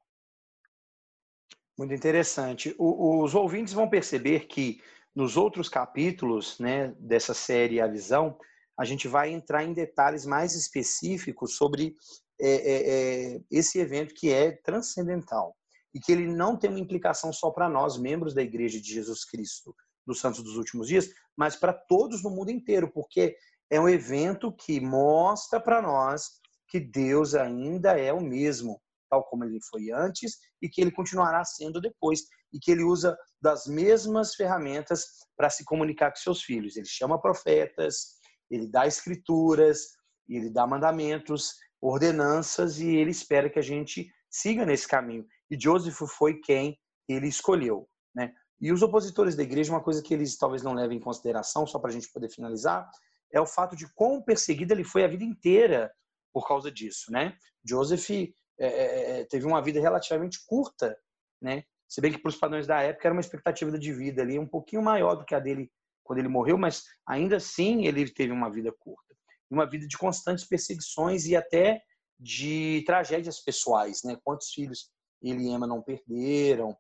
Muito 1.79 1.95
interessante. 1.95 2.75
O, 2.79 3.23
os 3.23 3.35
ouvintes 3.35 3.73
vão 3.73 3.88
perceber 3.88 4.47
que 4.47 4.83
nos 5.14 5.37
outros 5.37 5.69
capítulos 5.69 6.59
né, 6.59 6.95
dessa 6.99 7.35
série 7.35 7.81
A 7.81 7.87
Visão, 7.87 8.38
a 8.79 8.85
gente 8.85 9.09
vai 9.09 9.31
entrar 9.31 9.64
em 9.64 9.73
detalhes 9.73 10.25
mais 10.25 10.55
específicos 10.55 11.57
sobre 11.57 11.97
é, 12.40 12.48
é, 12.48 13.35
é, 13.35 13.40
esse 13.50 13.79
evento 13.79 14.14
que 14.14 14.33
é 14.33 14.53
transcendental 14.53 15.57
e 15.94 16.00
que 16.00 16.12
ele 16.12 16.26
não 16.26 16.57
tem 16.57 16.70
uma 16.70 16.78
implicação 16.78 17.32
só 17.32 17.51
para 17.51 17.68
nós, 17.68 17.99
membros 17.99 18.34
da 18.34 18.43
Igreja 18.43 18.80
de 18.80 18.93
Jesus 18.93 19.24
Cristo 19.24 19.74
dos 20.07 20.20
Santos 20.20 20.43
dos 20.43 20.57
Últimos 20.57 20.88
Dias, 20.88 21.11
mas 21.36 21.57
para 21.57 21.72
todos 21.72 22.22
no 22.22 22.30
mundo 22.30 22.51
inteiro, 22.51 22.91
porque 22.93 23.36
é 23.70 23.80
um 23.80 23.88
evento 23.88 24.53
que 24.53 24.80
mostra 24.80 25.61
para 25.61 25.82
nós 25.82 26.41
que 26.68 26.80
Deus 26.80 27.34
ainda 27.34 27.99
é 27.99 28.12
o 28.12 28.20
mesmo, 28.20 28.80
tal 29.11 29.24
como 29.24 29.45
ele 29.45 29.59
foi 29.68 29.91
antes 29.91 30.38
e 30.62 30.68
que 30.68 30.80
ele 30.80 30.93
continuará 30.93 31.45
sendo 31.45 31.80
depois, 31.80 32.22
e 32.53 32.59
que 32.59 32.70
ele 32.70 32.84
usa 32.84 33.16
das 33.41 33.66
mesmas 33.66 34.34
ferramentas 34.34 35.05
para 35.36 35.51
se 35.51 35.64
comunicar 35.64 36.11
com 36.11 36.16
seus 36.16 36.43
filhos. 36.43 36.76
Ele 36.76 36.86
chama 36.86 37.20
profetas, 37.20 38.18
ele 38.51 38.68
dá 38.68 38.86
escrituras, 38.86 39.88
ele 40.28 40.51
dá 40.51 40.66
mandamentos, 40.66 41.55
ordenanças 41.81 42.78
e 42.78 42.95
ele 42.97 43.11
espera 43.11 43.49
que 43.49 43.59
a 43.59 43.62
gente 43.62 44.12
siga 44.28 44.66
nesse 44.66 44.87
caminho. 44.87 45.26
E 45.51 45.59
Joseph 45.59 45.99
foi 46.16 46.35
quem 46.41 46.78
ele 47.09 47.26
escolheu, 47.26 47.89
né? 48.14 48.33
E 48.61 48.70
os 48.70 48.83
opositores 48.83 49.35
da 49.35 49.43
igreja, 49.43 49.72
uma 49.72 49.83
coisa 49.83 50.03
que 50.03 50.12
eles 50.12 50.37
talvez 50.37 50.62
não 50.62 50.74
levem 50.74 50.99
em 50.99 51.01
consideração, 51.01 51.66
só 51.66 51.78
para 51.78 51.91
a 51.91 51.93
gente 51.93 52.12
poder 52.12 52.28
finalizar, 52.28 52.89
é 53.33 53.41
o 53.41 53.47
fato 53.47 53.74
de 53.74 53.91
quão 53.95 54.22
perseguido 54.22 54.74
ele 54.74 54.85
foi 54.85 55.03
a 55.03 55.09
vida 55.09 55.24
inteira 55.24 55.91
por 56.33 56.47
causa 56.47 56.70
disso, 56.70 57.11
né? 57.11 57.37
Joseph 57.64 58.11
é, 58.59 59.24
teve 59.24 59.47
uma 59.47 59.62
vida 59.62 59.81
relativamente 59.81 60.45
curta, 60.47 60.97
né? 61.41 61.64
Se 61.89 62.01
bem 62.01 62.12
que 62.12 62.18
para 62.18 62.28
os 62.28 62.37
padrões 62.37 62.66
da 62.66 62.81
época 62.83 63.09
era 63.09 63.14
uma 63.14 63.20
expectativa 63.20 63.76
de 63.76 63.93
vida 63.93 64.22
ali 64.22 64.39
um 64.39 64.47
pouquinho 64.47 64.83
maior 64.83 65.16
do 65.16 65.24
que 65.24 65.35
a 65.35 65.41
dele 65.41 65.72
quando 66.05 66.18
ele 66.18 66.28
morreu, 66.28 66.59
mas 66.59 66.85
ainda 67.07 67.37
assim 67.37 67.87
ele 67.87 68.09
teve 68.09 68.33
uma 68.33 68.51
vida 68.51 68.70
curta 68.78 69.09
uma 69.51 69.68
vida 69.68 69.86
de 69.86 69.98
constantes 69.98 70.44
perseguições 70.44 71.26
e 71.26 71.34
até 71.34 71.82
de 72.18 72.82
tragédias 72.86 73.40
pessoais, 73.40 74.03
né? 74.05 74.16
Quantos 74.22 74.51
filhos 74.51 74.90
ele 75.22 75.44
e 75.44 75.48
Emma 75.48 75.66
não 75.66 75.82
perderam, 75.82 76.76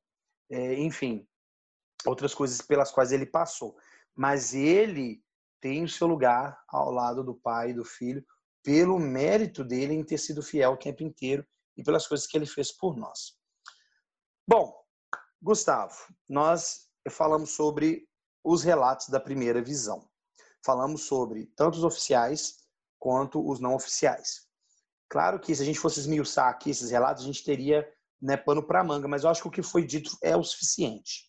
é, 0.50 0.74
enfim, 0.74 1.26
outras 2.06 2.34
coisas 2.34 2.60
pelas 2.60 2.90
quais 2.90 3.12
ele 3.12 3.26
passou. 3.26 3.76
Mas 4.14 4.54
ele 4.54 5.22
tem 5.60 5.84
o 5.84 5.88
seu 5.88 6.06
lugar 6.06 6.58
ao 6.68 6.90
lado 6.90 7.22
do 7.22 7.34
pai 7.34 7.70
e 7.70 7.74
do 7.74 7.84
filho 7.84 8.24
pelo 8.62 8.98
mérito 8.98 9.64
dele 9.64 9.94
em 9.94 10.04
ter 10.04 10.18
sido 10.18 10.42
fiel 10.42 10.72
o 10.72 10.76
tempo 10.76 11.02
inteiro 11.02 11.46
e 11.76 11.82
pelas 11.82 12.06
coisas 12.06 12.26
que 12.26 12.36
ele 12.36 12.46
fez 12.46 12.72
por 12.72 12.96
nós. 12.96 13.38
Bom, 14.46 14.74
Gustavo, 15.40 15.94
nós 16.28 16.88
falamos 17.10 17.50
sobre 17.50 18.06
os 18.44 18.62
relatos 18.62 19.08
da 19.08 19.20
primeira 19.20 19.62
visão. 19.62 20.08
Falamos 20.64 21.04
sobre 21.04 21.46
tanto 21.56 21.78
os 21.78 21.84
oficiais 21.84 22.56
quanto 23.00 23.44
os 23.44 23.58
não 23.58 23.74
oficiais. 23.74 24.48
Claro 25.08 25.40
que 25.40 25.54
se 25.54 25.62
a 25.62 25.64
gente 25.64 25.78
fosse 25.78 25.98
esmiuçar 25.98 26.48
aqui 26.48 26.70
esses 26.70 26.90
relatos, 26.90 27.24
a 27.24 27.26
gente 27.26 27.42
teria 27.42 27.84
né, 28.22 28.36
pano 28.36 28.62
para 28.62 28.84
manga, 28.84 29.08
mas 29.08 29.24
eu 29.24 29.30
acho 29.30 29.42
que 29.42 29.48
o 29.48 29.50
que 29.50 29.62
foi 29.62 29.84
dito 29.84 30.16
é 30.22 30.36
o 30.36 30.44
suficiente. 30.44 31.28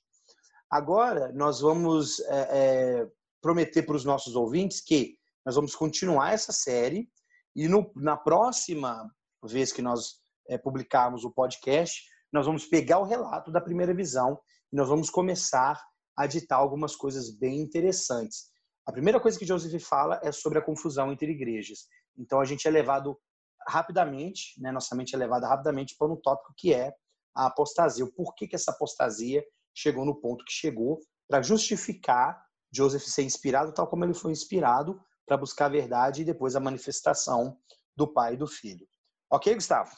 Agora, 0.69 1.31
nós 1.33 1.61
vamos 1.61 2.19
é, 2.19 2.47
é, 2.51 3.07
prometer 3.41 3.83
para 3.83 3.95
os 3.95 4.05
nossos 4.05 4.35
ouvintes 4.35 4.81
que 4.81 5.17
nós 5.45 5.55
vamos 5.55 5.73
continuar 5.73 6.33
essa 6.33 6.51
série 6.51 7.09
e 7.55 7.67
no, 7.67 7.91
na 7.95 8.15
próxima 8.15 9.09
vez 9.43 9.71
que 9.71 9.81
nós 9.81 10.21
é, 10.47 10.57
publicarmos 10.57 11.23
o 11.23 11.31
podcast, 11.31 12.03
nós 12.31 12.45
vamos 12.45 12.65
pegar 12.65 12.99
o 12.99 13.05
relato 13.05 13.51
da 13.51 13.59
primeira 13.59 13.93
visão 13.93 14.39
e 14.71 14.75
nós 14.75 14.87
vamos 14.87 15.09
começar 15.09 15.81
a 16.15 16.27
ditar 16.27 16.57
algumas 16.57 16.95
coisas 16.95 17.31
bem 17.31 17.59
interessantes. 17.59 18.50
A 18.85 18.91
primeira 18.91 19.19
coisa 19.19 19.37
que 19.37 19.45
Joseph 19.45 19.81
fala 19.83 20.19
é 20.23 20.31
sobre 20.31 20.59
a 20.59 20.61
confusão 20.61 21.11
entre 21.11 21.31
igrejas. 21.31 21.87
Então 22.17 22.39
a 22.39 22.45
gente 22.45 22.67
é 22.67 22.71
levado 22.71 23.19
rapidamente, 23.67 24.59
né, 24.59 24.71
nossa 24.71 24.95
mente 24.95 25.15
é 25.15 25.17
levada 25.17 25.47
rapidamente 25.47 25.95
para 25.97 26.11
um 26.11 26.15
tópico 26.15 26.53
que 26.57 26.73
é 26.73 26.93
a 27.35 27.45
apostasia. 27.45 28.03
O 28.03 28.11
porquê 28.11 28.47
que 28.47 28.55
essa 28.55 28.71
apostasia 28.71 29.45
chegou 29.73 30.03
no 30.03 30.19
ponto 30.19 30.43
que 30.43 30.51
chegou 30.51 30.99
para 31.27 31.41
justificar 31.41 32.43
Joseph 32.73 33.03
ser 33.03 33.23
inspirado 33.23 33.73
tal 33.73 33.87
como 33.87 34.03
ele 34.03 34.13
foi 34.13 34.31
inspirado 34.31 34.99
para 35.25 35.37
buscar 35.37 35.67
a 35.67 35.69
verdade 35.69 36.21
e 36.21 36.25
depois 36.25 36.55
a 36.55 36.59
manifestação 36.59 37.57
do 37.95 38.11
pai 38.11 38.33
e 38.33 38.37
do 38.37 38.47
filho. 38.47 38.87
Ok, 39.29 39.53
Gustavo? 39.53 39.91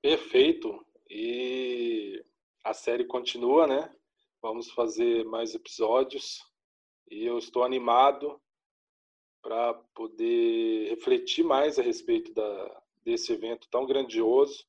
Perfeito. 0.00 0.84
E 1.10 2.24
a 2.62 2.72
série 2.72 3.04
continua, 3.06 3.66
né? 3.66 3.94
Vamos 4.40 4.70
fazer 4.70 5.24
mais 5.24 5.54
episódios 5.54 6.40
e 7.10 7.24
eu 7.24 7.38
estou 7.38 7.64
animado 7.64 8.40
para 9.42 9.74
poder 9.94 10.88
refletir 10.88 11.44
mais 11.44 11.78
a 11.78 11.82
respeito 11.82 12.32
da, 12.32 12.82
desse 13.04 13.32
evento 13.32 13.68
tão 13.70 13.86
grandioso, 13.86 14.64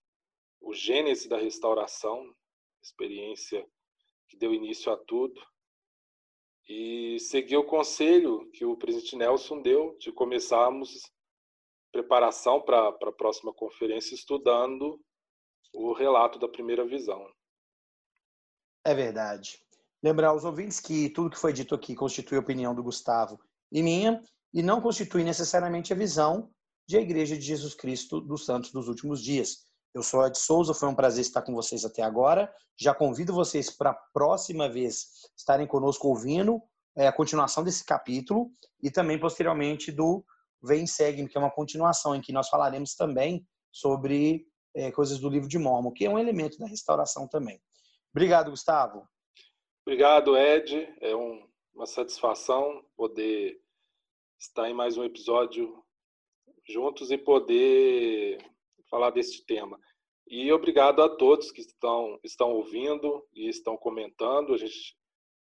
o 0.59 0.73
gênese 0.73 1.29
da 1.29 1.37
restauração, 1.37 2.35
experiência 2.81 3.65
que 4.27 4.35
deu 4.35 4.53
início 4.53 4.91
a 4.91 4.97
tudo, 4.97 5.41
e 6.67 7.19
seguir 7.19 7.57
o 7.57 7.65
conselho 7.65 8.49
que 8.51 8.65
o 8.65 8.75
presidente 8.75 9.15
Nelson 9.15 9.61
deu 9.61 9.95
de 9.97 10.11
começarmos 10.11 11.09
preparação 11.91 12.61
para 12.61 12.89
a 12.89 13.11
próxima 13.11 13.53
conferência 13.53 14.15
estudando 14.15 14.99
o 15.73 15.93
relato 15.93 16.37
da 16.39 16.47
primeira 16.47 16.85
visão. 16.85 17.25
É 18.83 18.93
verdade. 18.93 19.64
Lembrar 20.05 20.27
aos 20.27 20.45
ouvintes 20.45 20.79
que 20.79 21.09
tudo 21.09 21.31
que 21.31 21.39
foi 21.39 21.51
dito 21.51 21.73
aqui 21.73 21.95
constitui 21.95 22.37
a 22.37 22.39
opinião 22.39 22.75
do 22.75 22.83
Gustavo 22.83 23.39
e 23.71 23.81
minha, 23.81 24.21
e 24.53 24.61
não 24.61 24.79
constitui 24.79 25.23
necessariamente 25.23 25.91
a 25.91 25.95
visão 25.95 26.51
de 26.87 26.95
a 26.95 27.01
Igreja 27.01 27.35
de 27.35 27.41
Jesus 27.41 27.73
Cristo 27.73 28.21
dos 28.21 28.45
Santos 28.45 28.71
dos 28.71 28.87
Últimos 28.87 29.19
Dias. 29.19 29.65
Eu 29.95 30.03
sou 30.03 30.23
Ed 30.23 30.37
Souza, 30.37 30.75
foi 30.75 30.89
um 30.89 30.93
prazer 30.93 31.21
estar 31.21 31.41
com 31.41 31.55
vocês 31.55 31.83
até 31.83 32.03
agora. 32.03 32.53
Já 32.79 32.93
convido 32.93 33.33
vocês 33.33 33.71
para 33.71 33.89
a 33.89 33.97
próxima 34.13 34.69
vez 34.69 35.07
estarem 35.35 35.65
conosco 35.65 36.07
ouvindo 36.07 36.61
é, 36.95 37.07
a 37.07 37.11
continuação 37.11 37.63
desse 37.63 37.83
capítulo 37.83 38.51
e 38.83 38.91
também 38.91 39.19
posteriormente 39.19 39.91
do 39.91 40.23
Vem 40.61 40.85
Segue, 40.85 41.27
que 41.27 41.35
é 41.35 41.41
uma 41.41 41.49
continuação 41.49 42.15
em 42.15 42.21
que 42.21 42.31
nós 42.31 42.47
falaremos 42.47 42.93
também 42.93 43.43
sobre 43.71 44.45
é, 44.75 44.91
coisas 44.91 45.17
do 45.17 45.29
livro 45.29 45.49
de 45.49 45.57
Mormon, 45.57 45.91
que 45.91 46.05
é 46.05 46.09
um 46.11 46.19
elemento 46.19 46.59
da 46.59 46.67
restauração 46.67 47.27
também. 47.27 47.59
Obrigado, 48.13 48.51
Gustavo. 48.51 49.07
Obrigado, 49.85 50.35
Ed. 50.35 50.91
É 50.99 51.15
um, 51.15 51.47
uma 51.75 51.85
satisfação 51.85 52.83
poder 52.97 53.61
estar 54.39 54.67
em 54.67 54.73
mais 54.73 54.97
um 54.97 55.03
episódio 55.03 55.79
juntos 56.67 57.11
e 57.11 57.19
poder 57.19 58.39
falar 58.89 59.11
deste 59.11 59.45
tema. 59.45 59.79
E 60.27 60.51
obrigado 60.51 61.03
a 61.03 61.15
todos 61.15 61.51
que 61.51 61.61
estão, 61.61 62.19
estão 62.23 62.51
ouvindo 62.53 63.23
e 63.31 63.47
estão 63.47 63.77
comentando. 63.77 64.55
A 64.55 64.57
gente 64.57 64.97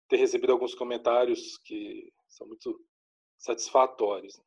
tem 0.08 0.18
recebido 0.18 0.52
alguns 0.52 0.74
comentários 0.74 1.56
que 1.58 2.12
são 2.28 2.48
muito 2.48 2.84
satisfatórios. 3.38 4.40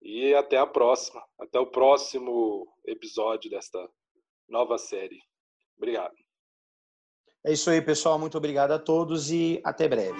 E 0.00 0.32
até 0.34 0.56
a 0.56 0.66
próxima, 0.68 1.20
até 1.36 1.58
o 1.58 1.66
próximo 1.66 2.72
episódio 2.84 3.50
desta 3.50 3.90
nova 4.48 4.78
série. 4.78 5.20
Obrigado. 5.76 6.21
É 7.44 7.52
isso 7.52 7.70
aí, 7.70 7.80
pessoal. 7.82 8.18
Muito 8.18 8.38
obrigado 8.38 8.72
a 8.72 8.78
todos 8.78 9.30
e 9.30 9.60
até 9.64 9.88
breve. 9.88 10.18